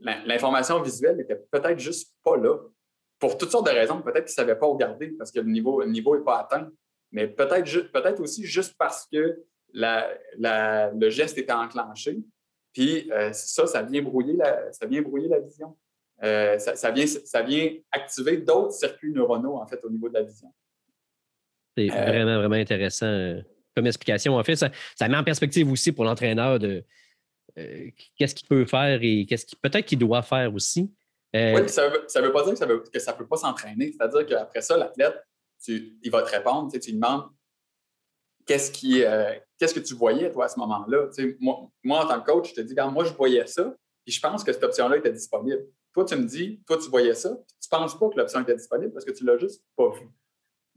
L'information 0.00 0.80
visuelle 0.82 1.16
n'était 1.16 1.42
peut-être 1.50 1.78
juste 1.78 2.14
pas 2.22 2.36
là. 2.36 2.58
Pour 3.18 3.38
toutes 3.38 3.50
sortes 3.50 3.66
de 3.66 3.72
raisons, 3.72 4.02
peut-être 4.02 4.26
qu'il 4.26 4.42
ne 4.42 4.46
savait 4.46 4.54
pas 4.54 4.66
regarder 4.66 5.08
parce 5.12 5.32
que 5.32 5.40
le 5.40 5.50
niveau 5.50 5.82
n'est 5.82 5.90
niveau 5.90 6.20
pas 6.20 6.40
atteint. 6.40 6.70
Mais 7.10 7.26
peut-être 7.26 7.90
peut 7.90 8.22
aussi 8.22 8.44
juste 8.44 8.76
parce 8.78 9.08
que 9.10 9.42
le 9.74 11.08
geste 11.08 11.38
était 11.38 11.54
enclenché. 11.54 12.18
Puis 12.74 13.10
euh, 13.12 13.32
ça, 13.32 13.66
ça 13.66 13.80
vient 13.80 14.02
brouiller 14.02 14.34
la, 14.34 14.70
ça 14.70 14.86
vient 14.86 15.00
brouiller 15.00 15.28
la 15.28 15.40
vision. 15.40 15.74
Euh, 16.22 16.58
ça, 16.58 16.90
vient, 16.90 17.06
ça 17.06 17.40
vient 17.40 17.76
activer 17.92 18.36
d'autres 18.36 18.72
circuits 18.72 19.12
neuronaux, 19.12 19.56
en 19.56 19.66
fait, 19.66 19.82
au 19.84 19.90
niveau 19.90 20.10
de 20.10 20.14
la 20.14 20.22
vision. 20.22 20.52
C'est 21.78 21.90
euh, 21.90 22.04
vraiment, 22.04 22.38
vraiment 22.38 22.56
intéressant 22.56 23.40
comme 23.78 23.86
explication. 23.86 24.36
En 24.36 24.42
fait, 24.42 24.56
ça, 24.56 24.70
met 25.08 25.16
en 25.16 25.24
perspective 25.24 25.70
aussi 25.70 25.92
pour 25.92 26.04
l'entraîneur 26.04 26.58
de 26.58 26.84
qu'est-ce 28.16 28.34
qu'il 28.34 28.48
peut 28.48 28.64
faire 28.64 29.00
et 29.02 29.26
qu'est-ce 29.26 29.46
qu'il 29.46 29.58
peut-être 29.58 29.86
qu'il 29.86 29.98
doit 29.98 30.22
faire 30.22 30.52
aussi. 30.54 30.92
oui, 31.34 31.68
ça 31.68 31.88
ne 31.88 32.26
veut, 32.26 32.32
pas 32.32 32.44
dire 32.44 32.54
que 32.92 32.98
ça 32.98 33.12
ne 33.12 33.16
peut 33.16 33.26
pas 33.26 33.36
s'entraîner. 33.36 33.92
C'est-à-dire 33.92 34.26
qu'après 34.26 34.60
ça, 34.60 34.76
l'athlète, 34.76 35.16
il 35.66 36.10
va 36.10 36.22
te 36.22 36.30
répondre, 36.30 36.70
tu, 36.72 36.78
lui 36.78 36.94
demandes 36.94 37.24
qu'est-ce, 38.46 38.70
qui, 38.70 39.02
qu'est-ce 39.58 39.74
que 39.74 39.80
tu 39.80 39.94
voyais, 39.94 40.32
toi, 40.32 40.46
à 40.46 40.48
ce 40.48 40.58
moment-là? 40.58 41.08
Moi, 41.40 41.70
moi, 41.84 42.04
en 42.04 42.08
tant 42.08 42.20
que 42.20 42.30
coach, 42.30 42.50
je 42.50 42.54
te 42.54 42.60
dis, 42.60 42.74
moi, 42.92 43.04
je 43.04 43.12
voyais 43.12 43.46
ça, 43.46 43.74
et 44.06 44.10
je 44.10 44.20
pense 44.20 44.42
que 44.42 44.52
cette 44.52 44.64
option-là 44.64 44.96
était 44.96 45.12
disponible. 45.12 45.66
Toi, 45.92 46.04
tu 46.04 46.16
me 46.16 46.24
dis, 46.24 46.62
toi, 46.66 46.78
tu 46.78 46.88
voyais 46.88 47.14
ça, 47.14 47.30
tu 47.30 47.68
ne 47.72 47.78
penses 47.78 47.98
pas 47.98 48.08
que 48.08 48.16
l'option 48.16 48.40
était 48.40 48.56
disponible 48.56 48.92
parce 48.92 49.04
que 49.04 49.10
tu 49.10 49.24
l'as 49.24 49.36
juste 49.36 49.62
pas 49.76 49.90
vu. 49.90 50.08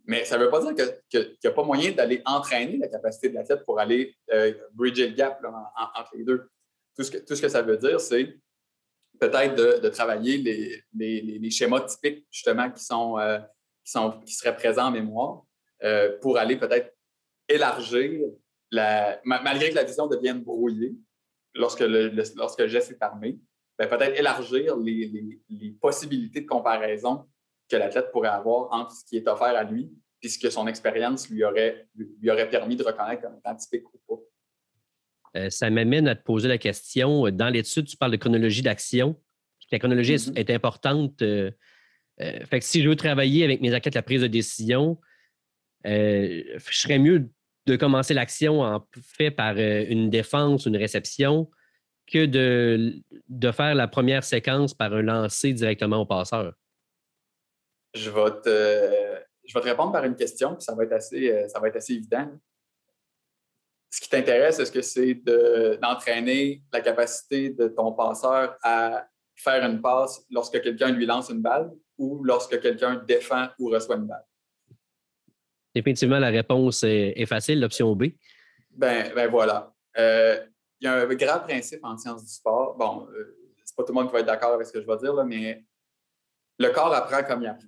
Mais 0.06 0.26
ça 0.26 0.38
ne 0.38 0.44
veut 0.44 0.50
pas 0.50 0.62
dire 0.62 0.74
qu'il 1.10 1.38
n'y 1.44 1.50
a 1.50 1.54
pas 1.54 1.64
moyen 1.64 1.92
d'aller 1.92 2.22
entraîner 2.26 2.78
la 2.78 2.88
capacité 2.88 3.30
de 3.30 3.36
l'athlète 3.36 3.64
pour 3.66 3.80
aller 3.80 4.16
euh, 4.32 4.54
bridger 4.74 5.10
le 5.10 5.16
gap 5.16 5.44
entre 5.96 6.12
les 6.16 6.24
deux. 6.24 6.50
Tout 6.96 7.04
ce, 7.04 7.42
que, 7.42 7.48
ça 7.50 7.62
veut 7.62 7.78
dire, 7.78 8.00
c'est 8.00 8.38
peut-être 9.20 9.56
de, 9.56 9.90
travailler 9.90 10.84
les, 10.94 11.52
schémas 11.52 11.82
typiques, 11.82 12.26
justement, 12.32 12.66
euh, 12.66 13.40
qui, 13.84 13.92
sont, 13.92 14.20
qui 14.26 14.34
seraient 14.34 14.56
présents 14.56 14.88
en 14.88 14.92
mémoire 14.92 15.44
euh, 15.84 16.18
pour 16.20 16.38
aller 16.38 16.58
peut-être 16.58 16.94
élargir, 17.48 18.28
la, 18.72 19.20
malgré 19.24 19.70
que 19.70 19.76
la 19.76 19.84
vision 19.84 20.08
devienne 20.08 20.42
brouillée 20.42 20.96
lorsque 21.54 21.82
le, 21.82 22.10
lorsque 22.36 22.66
geste 22.68 22.92
est 22.92 23.04
armé, 23.04 23.38
ben, 23.78 23.88
peut-être 23.88 24.18
élargir 24.18 24.78
les, 24.78 25.40
possibilités 25.82 26.42
de 26.42 26.48
comparaison 26.48 27.26
que 27.72 27.78
l'athlète 27.78 28.12
pourrait 28.12 28.30
avoir 28.30 28.72
entre 28.72 28.92
ce 28.92 29.06
qui 29.06 29.18
est 29.18 29.28
offert 29.28 29.56
à 29.56 29.64
lui 29.64 29.92
et 30.22 30.30
ce 30.30 30.38
que 30.38 30.50
son 30.50 30.68
expérience 30.68 31.30
lui 31.30 31.44
aurait, 31.44 31.88
lui 31.96 32.30
aurait 32.30 32.50
permis 32.50 32.76
de 32.76 32.84
reconnaître 32.84 33.24
comme 33.24 33.38
étant 33.38 33.56
typique 33.56 33.86
ou 33.94 34.00
pas. 34.08 34.22
Euh, 35.40 35.50
ça 35.50 35.70
m'amène 35.70 36.08
à 36.08 36.16
te 36.16 36.24
poser 36.24 36.48
la 36.48 36.58
question. 36.58 37.30
Dans 37.30 37.50
l'étude, 37.50 37.88
tu 37.88 37.98
parles 37.98 38.12
de 38.12 38.18
chronologie 38.18 38.62
d'action. 38.62 39.20
La 39.72 39.80
chronologie 39.80 40.14
est, 40.14 40.30
mm-hmm. 40.30 40.56
importante. 40.56 41.22
Euh, 41.22 41.52
euh, 42.20 42.46
fait 42.46 42.60
que 42.60 42.66
si 42.66 42.84
je 42.84 42.90
veux 42.90 42.96
travailler 42.96 43.46
avec 43.46 43.62
mes 43.62 43.74
athlètes 43.74 43.96
la 43.96 44.02
prise 44.02 44.22
de 44.22 44.28
décision, 44.28 45.00
je 45.86 46.60
serais 46.70 47.00
mieux 47.00 47.30
de 47.68 47.76
commencer 47.76 48.14
l'action 48.14 48.62
en 48.62 48.86
fait 49.02 49.32
par 49.32 49.58
une 49.58 50.10
défense, 50.10 50.66
une 50.66 50.78
réception, 50.78 51.50
que 52.12 52.26
de, 52.26 53.02
de 53.30 53.52
faire 53.52 53.74
la 53.74 53.88
première 53.88 54.24
séquence 54.24 54.74
par 54.74 54.94
un 54.94 55.02
lancer 55.02 55.54
directement 55.54 56.02
au 56.02 56.06
passeur? 56.06 56.54
Je 57.93 58.10
vais 58.10 58.32
te, 58.41 59.21
je 59.45 59.54
vais 59.54 59.62
te 59.62 59.67
répondre 59.67 59.91
par 59.91 60.04
une 60.06 60.15
question, 60.15 60.56
puis 60.56 60.63
ça 60.63 60.73
va 60.75 60.84
être 60.84 60.93
assez, 60.93 61.32
euh, 61.32 61.47
ça 61.47 61.60
va 61.60 61.67
être 61.67 61.75
assez 61.75 61.93
évident. 61.93 62.27
Ce 63.89 63.99
qui 63.99 64.10
t'intéresse, 64.10 64.60
est-ce 64.60 64.71
que 64.71 64.82
c'est 64.82 65.15
d'entraîner 65.82 66.63
la 66.71 66.80
capacité 66.80 67.49
de 67.49 67.67
ton 67.67 67.91
passeur 67.91 68.58
à 68.63 69.06
faire 69.36 69.65
une 69.65 69.82
passe 69.82 70.25
lorsque 70.30 70.62
quelqu'un 70.62 70.91
lui 70.91 71.06
lance 71.06 71.30
une 71.30 71.41
balle 71.41 71.71
ou 71.97 72.23
lorsque 72.23 72.62
quelqu'un 72.62 72.95
défend 72.95 73.49
ou 73.60 73.69
reçoit 73.69 73.97
une 73.97 74.08
balle? 74.08 74.25
Définitivement, 75.75 76.19
la 76.19 76.30
réponse 76.30 76.84
est, 76.84 77.25
facile, 77.25 77.60
l'option 77.60 77.93
B. 77.95 78.06
Ben, 78.71 79.13
ben 79.13 79.30
voilà. 79.30 79.73
Euh, 79.97 80.39
il 80.80 80.86
y 80.86 80.88
a 80.88 80.93
un 80.93 81.06
grand 81.15 81.39
principe 81.39 81.84
en 81.84 81.97
sciences 81.97 82.23
du 82.23 82.32
sport. 82.32 82.75
Bon, 82.77 83.08
euh, 83.12 83.38
c'est 83.65 83.75
pas 83.75 83.84
tout 83.84 83.93
le 83.93 83.99
monde 83.99 84.08
qui 84.08 84.13
va 84.13 84.19
être 84.19 84.25
d'accord 84.25 84.54
avec 84.54 84.67
ce 84.67 84.73
que 84.73 84.82
je 84.82 84.88
vais 84.88 84.97
dire, 84.97 85.13
là, 85.13 85.23
mais 85.23 85.65
le 86.60 86.69
corps 86.69 86.93
apprend 86.93 87.23
comme 87.23 87.43
il 87.43 87.47
apprend. 87.47 87.67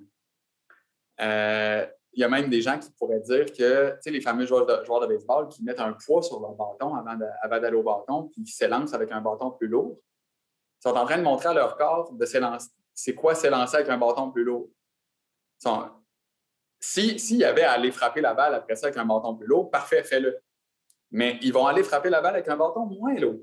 Euh, 1.21 1.86
il 2.13 2.21
y 2.21 2.23
a 2.23 2.30
même 2.30 2.49
des 2.49 2.62
gens 2.62 2.78
qui 2.78 2.91
pourraient 2.91 3.21
dire 3.21 3.45
que, 3.52 3.97
les 4.06 4.21
fameux 4.21 4.45
joueurs 4.45 4.65
de, 4.65 5.08
baseball 5.08 5.47
qui 5.47 5.63
mettent 5.63 5.80
un 5.80 5.93
poids 5.93 6.21
sur 6.21 6.39
leur 6.39 6.54
bâton 6.54 6.93
avant 6.95 7.60
d'aller 7.60 7.76
au 7.76 7.84
bâton, 7.84 8.30
puis 8.32 8.43
qui 8.43 8.52
s'élancent 8.52 8.93
avec 8.93 9.12
un 9.12 9.21
bâton 9.21 9.52
plus 9.52 9.67
lourd, 9.67 9.99
ils 10.80 10.89
sont 10.89 10.95
en 10.95 11.06
train 11.06 11.17
de 11.17 11.23
montrer 11.23 11.49
à 11.49 11.54
leur 11.54 11.76
corps 11.76 12.13
de 12.13 12.26
s'élancer. 12.26 12.69
C'est 12.93 13.15
quoi 13.15 13.34
s'élancer 13.34 13.78
avec 13.78 13.89
un 13.89 13.97
bâton 13.97 14.32
plus 14.32 14.43
lourd? 14.43 14.69
S'il 16.80 17.19
si, 17.19 17.38
y 17.38 17.45
avait 17.45 17.63
à 17.63 17.71
aller 17.71 17.91
frapper 17.91 18.21
la 18.21 18.34
balle 18.34 18.54
après 18.54 18.76
ça 18.76 18.88
avec 18.88 18.97
un 18.97 19.06
bâton 19.06 19.36
plus 19.36 19.47
lourd, 19.47 19.71
parfait, 19.71 20.04
fais-le 20.04 20.39
mais 21.13 21.38
ils 21.43 21.54
vont 21.54 21.67
aller 21.67 21.84
frapper 21.84 22.10
la 22.10 22.21
balle 22.21 22.34
avec 22.34 22.47
un 22.49 22.58
bâton 22.58 22.88
moins 22.88 23.13
lourd. 23.13 23.39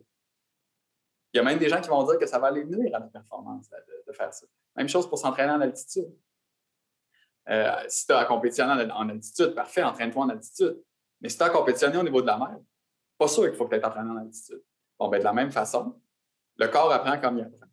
Il 1.32 1.36
y 1.36 1.40
a 1.40 1.44
même 1.44 1.58
des 1.58 1.68
gens 1.68 1.80
qui 1.80 1.88
vont 1.88 2.02
dire 2.02 2.18
que 2.18 2.26
ça 2.26 2.40
va 2.40 2.48
aller 2.48 2.64
nuire 2.64 2.94
à 2.96 2.98
la 2.98 3.06
performance 3.06 3.70
de, 3.70 4.12
faire 4.12 4.34
ça. 4.34 4.44
Même 4.74 4.88
chose 4.88 5.08
pour 5.08 5.18
s'entraîner 5.18 5.52
en 5.52 5.60
altitude. 5.60 6.12
Euh, 7.48 7.72
si 7.88 8.06
tu 8.06 8.12
as 8.12 8.18
à 8.18 8.24
compétitionner 8.24 8.90
en, 8.92 9.08
altitude, 9.08 9.54
parfait, 9.54 9.82
entraîne-toi 9.82 10.24
en 10.24 10.28
altitude. 10.28 10.80
Mais 11.20 11.28
si 11.28 11.36
tu 11.36 11.42
as 11.42 11.46
à 11.46 11.50
compétitionner 11.50 11.96
au 11.96 12.02
niveau 12.02 12.22
de 12.22 12.26
la 12.26 12.38
mer, 12.38 12.56
pas 13.18 13.28
sûr 13.28 13.44
qu'il 13.44 13.54
faut 13.54 13.66
que 13.66 13.74
tu 13.74 13.80
aies 13.80 13.84
entraîné 13.84 14.10
en 14.10 14.16
altitude. 14.16 14.62
Bon, 14.98 15.08
ben, 15.08 15.18
de 15.18 15.24
la 15.24 15.32
même 15.32 15.50
façon, 15.50 16.00
le 16.56 16.68
corps 16.68 16.92
apprend 16.92 17.18
comme 17.18 17.38
il 17.38 17.44
apprend. 17.44 17.66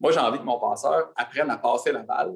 Moi, 0.00 0.12
j'ai 0.12 0.20
envie 0.20 0.38
que 0.38 0.44
mon 0.44 0.60
passeur 0.60 1.12
apprenne 1.16 1.50
à 1.50 1.56
passer 1.56 1.92
la 1.92 2.02
balle 2.02 2.34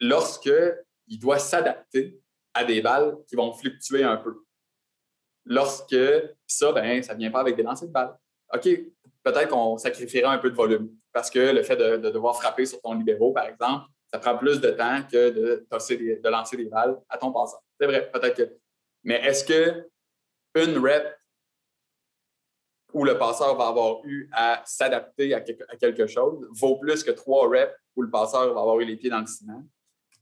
lorsqu'il 0.00 1.18
doit 1.20 1.38
s'adapter 1.38 2.18
à 2.54 2.64
des 2.64 2.80
balles 2.80 3.16
qui 3.28 3.36
vont 3.36 3.52
fluctuer 3.52 4.02
un 4.02 4.16
peu 4.16 4.42
lorsque 5.44 5.96
ça, 6.46 6.72
ben, 6.72 7.02
ça 7.02 7.14
ne 7.14 7.18
vient 7.18 7.30
pas 7.30 7.40
avec 7.40 7.56
des 7.56 7.62
lancers 7.62 7.88
de 7.88 7.92
balles. 7.92 8.16
OK, 8.52 8.68
peut-être 9.22 9.48
qu'on 9.48 9.76
sacrifierait 9.76 10.32
un 10.32 10.38
peu 10.38 10.50
de 10.50 10.56
volume 10.56 10.90
parce 11.12 11.30
que 11.30 11.38
le 11.38 11.62
fait 11.62 11.76
de, 11.76 12.10
devoir 12.10 12.36
frapper 12.36 12.66
sur 12.66 12.80
ton 12.80 12.94
libéraux, 12.94 13.32
par 13.32 13.46
exemple, 13.46 13.86
ça 14.12 14.18
prend 14.18 14.36
plus 14.36 14.60
de 14.60 14.70
temps 14.70 15.02
que 15.10 15.30
de, 15.30 15.66
lancer 15.70 16.56
des 16.56 16.64
balles 16.64 17.00
à 17.08 17.16
ton 17.16 17.32
passeur. 17.32 17.62
C'est 17.78 17.86
vrai, 17.86 18.10
peut-être 18.10 18.36
que. 18.36 18.56
Mais 19.04 19.20
est-ce 19.24 19.44
que 19.44 19.88
une 20.54 20.78
rep 20.78 21.16
où 22.92 23.04
le 23.04 23.16
passeur 23.16 23.56
va 23.56 23.68
avoir 23.68 24.04
eu 24.04 24.28
à 24.32 24.62
s'adapter 24.66 25.32
à, 25.32 25.40
quelque 25.40 26.06
chose 26.06 26.46
vaut 26.50 26.76
plus 26.76 27.04
que 27.04 27.12
trois 27.12 27.48
reps 27.48 27.72
où 27.94 28.02
le 28.02 28.10
passeur 28.10 28.52
va 28.52 28.60
avoir 28.60 28.80
eu 28.80 28.84
les 28.84 28.96
pieds 28.96 29.10
dans 29.10 29.20
le 29.20 29.26
ciment? 29.26 29.64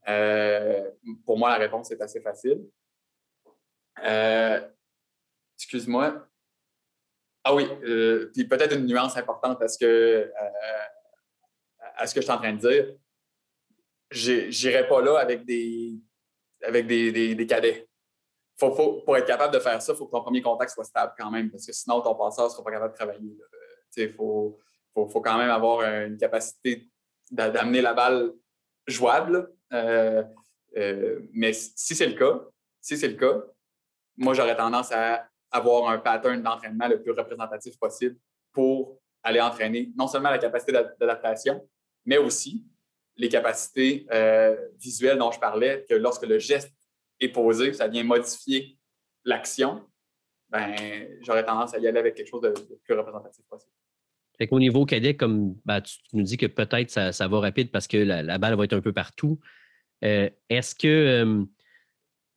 Euh, 0.08 0.90
pour 1.24 1.38
moi, 1.38 1.50
la 1.50 1.56
réponse 1.56 1.90
est 1.90 2.00
assez 2.00 2.20
facile. 2.20 2.62
Euh, 4.04 4.60
excuse-moi. 5.56 6.26
Ah 7.42 7.54
oui, 7.54 7.66
euh, 7.84 8.30
puis 8.34 8.44
peut-être 8.46 8.76
une 8.76 8.86
nuance 8.86 9.16
importante 9.16 9.58
que, 9.80 10.30
à 11.96 12.06
ce 12.06 12.14
que 12.14 12.20
je 12.20 12.26
suis 12.26 12.32
en 12.32 12.38
train 12.38 12.52
de 12.52 12.58
dire. 12.58 12.94
J'irai 14.10 14.88
pas 14.88 15.02
là 15.02 15.18
avec 15.18 15.44
des, 15.44 15.94
avec 16.62 16.86
des, 16.86 17.34
des, 17.34 17.46
cadets. 17.46 17.88
Faut, 18.56 19.02
pour 19.02 19.16
être 19.16 19.26
capable 19.26 19.54
de 19.54 19.60
faire 19.60 19.80
ça, 19.80 19.92
il 19.92 19.96
faut 19.96 20.06
que 20.06 20.12
ton 20.12 20.22
premier 20.22 20.42
contact 20.42 20.72
soit 20.72 20.84
stable 20.84 21.12
quand 21.18 21.30
même, 21.30 21.50
parce 21.50 21.66
que 21.66 21.72
sinon, 21.72 22.00
ton 22.00 22.14
passeur 22.14 22.46
ne 22.46 22.50
sera 22.50 22.64
pas 22.64 22.70
capable 22.70 22.92
de 22.92 22.96
travailler. 22.96 23.36
Il 23.96 24.12
faut, 24.12 24.58
faut, 24.94 25.06
faut, 25.08 25.20
quand 25.20 25.38
même 25.38 25.50
avoir 25.50 25.82
une 25.82 26.16
capacité 26.16 26.88
d'amener 27.30 27.80
la 27.80 27.94
balle 27.94 28.32
jouable. 28.86 29.52
mais 29.70 31.52
si 31.52 31.94
c'est 31.94 32.06
le 32.06 32.14
cas, 32.14 32.40
si 32.80 32.96
c'est 32.96 33.08
le 33.08 33.16
cas, 33.16 33.42
moi, 34.16 34.34
j'aurais 34.34 34.56
tendance 34.56 34.90
à 34.92 35.28
avoir 35.50 35.90
un 35.90 35.98
pattern 35.98 36.42
d'entraînement 36.42 36.88
le 36.88 37.02
plus 37.02 37.12
représentatif 37.12 37.78
possible 37.78 38.16
pour 38.52 38.98
aller 39.22 39.40
entraîner 39.40 39.92
non 39.96 40.06
seulement 40.06 40.30
la 40.30 40.38
capacité 40.38 40.72
d'adaptation, 40.72 41.66
mais 42.04 42.18
aussi 42.18 42.64
les 43.18 43.28
capacités 43.28 44.06
euh, 44.12 44.56
visuelles 44.80 45.18
dont 45.18 45.32
je 45.32 45.40
parlais, 45.40 45.84
que 45.88 45.94
lorsque 45.94 46.26
le 46.26 46.38
geste 46.38 46.72
est 47.20 47.28
posé, 47.28 47.72
ça 47.72 47.88
vient 47.88 48.04
modifier 48.04 48.78
l'action, 49.24 49.84
ben, 50.48 50.74
j'aurais 51.22 51.44
tendance 51.44 51.74
à 51.74 51.78
y 51.78 51.86
aller 51.86 51.98
avec 51.98 52.14
quelque 52.14 52.28
chose 52.28 52.40
de, 52.40 52.54
plus 52.84 52.94
représentatif 52.94 53.44
possible. 53.46 53.72
Fait 54.38 54.48
Au 54.52 54.60
niveau 54.60 54.86
cadet, 54.86 55.16
comme 55.16 55.56
ben, 55.66 55.80
tu, 55.80 55.96
nous 56.12 56.22
dis 56.22 56.36
que 56.36 56.46
peut-être 56.46 56.90
ça, 56.90 57.28
va 57.28 57.40
rapide 57.40 57.72
parce 57.72 57.88
que 57.88 57.96
la, 57.96 58.38
balle 58.38 58.54
va 58.54 58.64
être 58.64 58.72
un 58.72 58.80
peu 58.80 58.92
partout, 58.92 59.40
euh, 60.04 60.30
est-ce 60.48 60.76
que, 60.76 60.86
euh, 60.86 61.44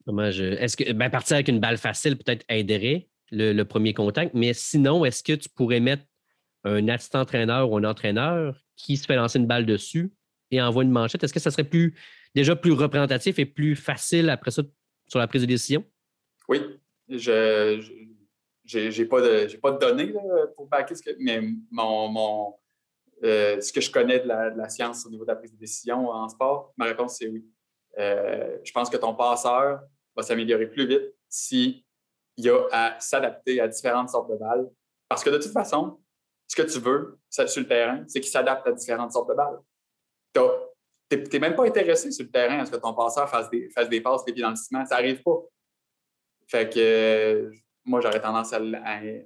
comment 0.06 0.24
est-ce 0.26 0.76
que 0.76 0.92
ben, 0.94 1.12
partir 1.12 1.36
avec 1.36 1.48
une 1.48 1.60
balle 1.60 1.78
facile 1.78 2.18
peut-être 2.18 2.44
aiderait 2.50 3.08
le, 3.32 3.64
premier 3.64 3.94
contact, 3.94 4.34
mais 4.34 4.54
sinon, 4.54 5.06
est-ce 5.06 5.24
que 5.24 5.34
tu 5.34 5.48
pourrais 5.48 5.80
mettre 5.80 6.04
un 6.64 6.88
assistant 6.90 7.22
entraîneur 7.22 7.72
ou 7.72 7.78
un 7.78 7.84
entraîneur 7.84 8.60
qui 8.76 8.98
se 8.98 9.06
fait 9.06 9.16
lancer 9.16 9.40
une 9.40 9.48
balle 9.48 9.66
dessus 9.66 10.12
et 10.52 10.62
envoie 10.62 10.84
une 10.84 10.92
manchette? 10.92 11.24
Est-ce 11.24 11.34
que 11.34 11.40
ça 11.40 11.52
serait 11.52 11.64
plus 11.64 11.96
déjà 12.36 12.56
plus 12.56 12.72
représentatif 12.72 13.40
et 13.40 13.46
plus 13.46 13.76
facile 13.76 14.30
après 14.30 14.52
ça 14.52 14.64
sur 15.08 15.20
la 15.20 15.28
prise 15.28 15.42
de 15.42 15.48
décision? 15.48 15.84
Oui. 16.48 16.62
Je 17.10 17.78
n'ai 18.74 19.06
pas, 19.06 19.22
de, 19.22 19.80
données 19.80 20.14
pour 20.56 20.68
backer 20.68 20.96
ce 20.96 21.02
que, 21.02 21.12
mais 21.20 21.42
mon, 21.72 22.56
euh, 23.24 23.60
ce 23.60 23.74
que 23.74 23.82
je 23.82 23.92
connais 23.92 24.20
de 24.20 24.28
la, 24.28 24.70
science 24.70 25.06
au 25.06 25.10
niveau 25.10 25.26
de 25.26 25.30
la 25.30 25.36
prise 25.36 25.52
de 25.52 25.58
décision 25.58 26.10
en 26.10 26.30
sport, 26.30 26.74
ma 26.78 26.86
réponse 26.86 27.18
c'est 27.18 27.28
oui. 27.28 27.46
Euh, 28.00 28.58
je 28.64 28.72
pense 28.72 28.90
que 28.90 28.98
ton 28.98 29.14
passeur 29.14 29.82
va 30.16 30.24
s'améliorer 30.24 30.68
plus 30.68 30.88
vite 30.88 31.14
si 31.28 31.86
il 32.38 32.46
y 32.46 32.50
a 32.50 32.68
à 32.72 33.00
s'adapter 33.00 33.60
à 33.60 33.68
différentes 33.68 34.10
sortes 34.10 34.32
de 34.32 34.38
balles. 34.38 34.70
Parce 35.10 35.24
que 35.24 35.30
de 35.30 35.38
toute 35.38 35.52
façon, 35.52 36.00
ce 36.48 36.56
que 36.56 36.62
tu 36.62 36.80
veux 36.80 37.20
sur 37.30 37.62
le 37.62 37.68
terrain, 37.68 38.04
c'est 38.08 38.22
qu'il 38.22 38.32
s'adapte 38.32 38.66
à 38.68 38.72
différentes 38.72 39.12
sortes 39.12 39.30
de 39.30 39.36
balles. 39.36 39.60
Tu 40.34 41.18
n'es 41.18 41.40
même 41.40 41.56
pas 41.56 41.66
intéressé 41.66 42.12
sur 42.12 42.26
le 42.26 42.32
terrain 42.32 42.60
à 42.60 42.66
ce 42.66 42.72
que 42.72 42.78
ton 42.78 42.94
passeur 42.94 43.30
fasse 43.30 43.50
des, 43.50 43.70
fasse 43.70 43.90
des 43.90 44.02
passes 44.02 44.24
des 44.24 44.34
pieds 44.34 44.44
dans 44.44 44.52
le 44.52 44.56
ciment. 44.56 44.86
Ça 44.86 44.96
n'arrive 44.96 45.22
pas. 45.22 45.40
Fait 46.48 46.74
que 46.74 47.52
moi, 47.86 48.00
j'aurais 48.02 48.22
tendance 48.22 48.54
à, 48.54 48.60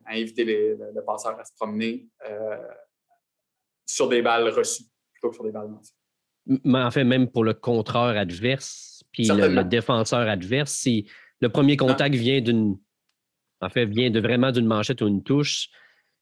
inviter 0.08 0.46
le, 0.46 1.02
passeur 1.06 1.40
à 1.40 1.44
se 1.44 1.54
promener 1.56 2.08
euh, 2.28 2.58
sur 3.86 4.08
des 4.10 4.22
balles 4.22 4.50
reçues 4.50 4.86
plutôt 5.12 5.30
que 5.30 5.36
sur 5.36 5.44
des 5.44 5.52
balles 5.52 5.70
lancées. 5.70 5.94
Mais 6.46 6.82
en 6.82 6.92
fait, 6.92 7.04
même 7.04 7.30
pour 7.30 7.44
le 7.44 7.54
contreur 7.54 8.16
adverse, 8.16 9.04
puis 9.12 9.28
le, 9.28 9.64
défenseur 9.64 10.28
adverse, 10.28 10.72
si 10.72 11.10
le 11.42 11.50
premier 11.50 11.78
contact 11.78 12.16
vient 12.16 12.42
d'une. 12.42 12.78
En 13.62 13.70
fait, 13.70 13.86
vient 13.86 14.12
de 14.12 14.20
vraiment 14.20 14.52
d'une 14.52 14.68
manchette 14.68 15.02
ou 15.02 15.08
une 15.08 15.24
touche, 15.24 15.70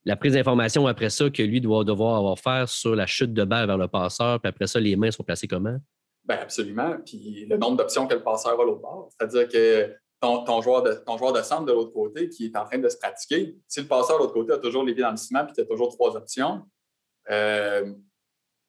la 0.04 0.16
prise 0.16 0.34
d'information 0.34 0.86
après 0.86 1.10
ça 1.10 1.30
que 1.30 1.42
lui 1.42 1.60
doit 1.60 1.84
devoir 1.84 2.16
avoir 2.16 2.38
faire 2.38 2.68
sur 2.68 2.94
la 2.94 3.06
chute 3.06 3.32
de 3.32 3.44
balle 3.44 3.66
vers 3.66 3.78
le 3.78 3.88
passeur, 3.88 4.40
puis 4.40 4.48
après 4.48 4.66
ça, 4.66 4.80
les 4.80 4.96
mains 4.96 5.10
sont 5.10 5.22
placées 5.22 5.48
comment? 5.48 5.76
Bien, 6.24 6.38
absolument. 6.38 6.96
Puis 7.04 7.46
le 7.48 7.56
nombre 7.56 7.76
d'options 7.76 8.06
que 8.06 8.14
le 8.14 8.22
passeur 8.22 8.58
a 8.58 8.64
l'autre 8.64 8.80
bord. 8.80 9.10
C'est-à-dire 9.10 9.48
que 9.48 9.94
ton, 10.20 10.62
joueur 10.62 10.82
de, 10.82 10.92
ton 11.06 11.18
joueur 11.18 11.32
de 11.32 11.42
centre 11.42 11.66
de 11.66 11.72
l'autre 11.72 11.92
côté 11.92 12.28
qui 12.30 12.46
est 12.46 12.56
en 12.56 12.64
train 12.64 12.78
de 12.78 12.88
se 12.88 12.96
pratiquer, 12.96 13.56
si 13.68 13.80
le 13.80 13.86
passeur 13.86 14.16
de 14.16 14.22
l'autre 14.22 14.32
côté 14.32 14.52
a 14.52 14.58
toujours 14.58 14.84
les 14.84 14.94
pieds 14.94 15.02
dans 15.02 15.10
le 15.10 15.18
ciment 15.18 15.44
puis 15.44 15.52
tu 15.54 15.60
as 15.60 15.66
toujours 15.66 15.92
trois 15.92 16.16
options, 16.16 16.62
euh, 17.30 17.92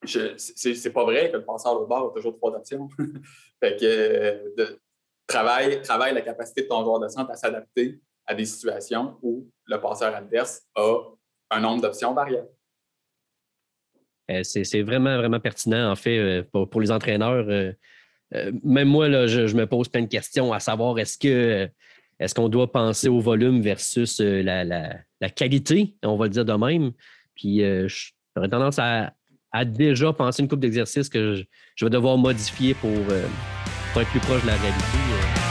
c'est 0.06 0.94
pas 0.94 1.04
vrai 1.06 1.32
que 1.32 1.38
le 1.38 1.46
passeur 1.46 1.74
de 1.74 1.80
l'autre 1.80 1.90
bord 1.90 2.12
a 2.12 2.14
toujours 2.14 2.36
trois 2.36 2.52
options. 2.52 2.90
fait 3.64 3.78
que 3.78 4.78
travaille, 5.28 5.82
travaille 5.82 6.14
la 6.14 6.22
capacité 6.22 6.64
de 6.64 6.68
ton 6.68 6.84
joueur 6.84 7.00
de 7.00 7.08
centre 7.08 7.32
à 7.32 7.36
s'adapter 7.36 8.02
à 8.26 8.36
des 8.36 8.46
situations 8.46 9.18
où 9.22 9.50
le 9.66 9.80
passeur 9.80 10.14
adverse 10.14 10.62
a 10.76 11.15
un 11.52 11.60
nombre 11.60 11.82
d'options 11.82 12.14
variables. 12.14 12.50
Euh, 14.32 14.42
c'est 14.44 14.82
vraiment, 14.82 15.18
vraiment 15.18 15.40
pertinent, 15.40 15.92
en 15.92 15.96
fait, 15.96 16.18
euh, 16.18 16.66
pour, 16.66 16.82
les 16.82 16.92
entraîneurs. 16.92 17.46
Euh, 17.48 18.52
même 18.64 18.88
moi, 18.88 19.08
là, 19.08 19.28
je, 19.28 19.56
me 19.56 19.68
pose 19.68 19.88
plein 19.88 20.02
de 20.02 20.08
questions 20.08 20.52
à 20.52 20.60
savoir 20.60 20.98
est-ce 21.00 21.70
est-ce 22.18 22.34
qu'on 22.34 22.48
doit 22.48 22.72
penser 22.72 23.10
au 23.10 23.20
volume 23.20 23.62
versus 23.62 24.22
la, 24.22 25.30
qualité, 25.36 25.96
on 26.02 26.16
va 26.16 26.26
le 26.26 26.32
dire 26.32 26.46
de 26.46 26.54
même. 26.54 26.92
Puis 27.36 27.60
j'aurais 27.60 28.50
tendance 28.50 28.80
à, 28.80 29.14
déjà 29.66 30.14
penser 30.14 30.42
une 30.42 30.48
coupe 30.48 30.62
d'exercices 30.62 31.10
que 31.10 31.36
je, 31.76 31.86
vais 31.86 31.92
devoir 31.92 32.18
modifier 32.18 32.74
pour, 32.74 32.92
pour, 33.94 34.02
être 34.02 34.12
plus 34.12 34.22
proche 34.22 34.42
de 34.44 34.48
la 34.48 34.56
réalité. 34.56 35.45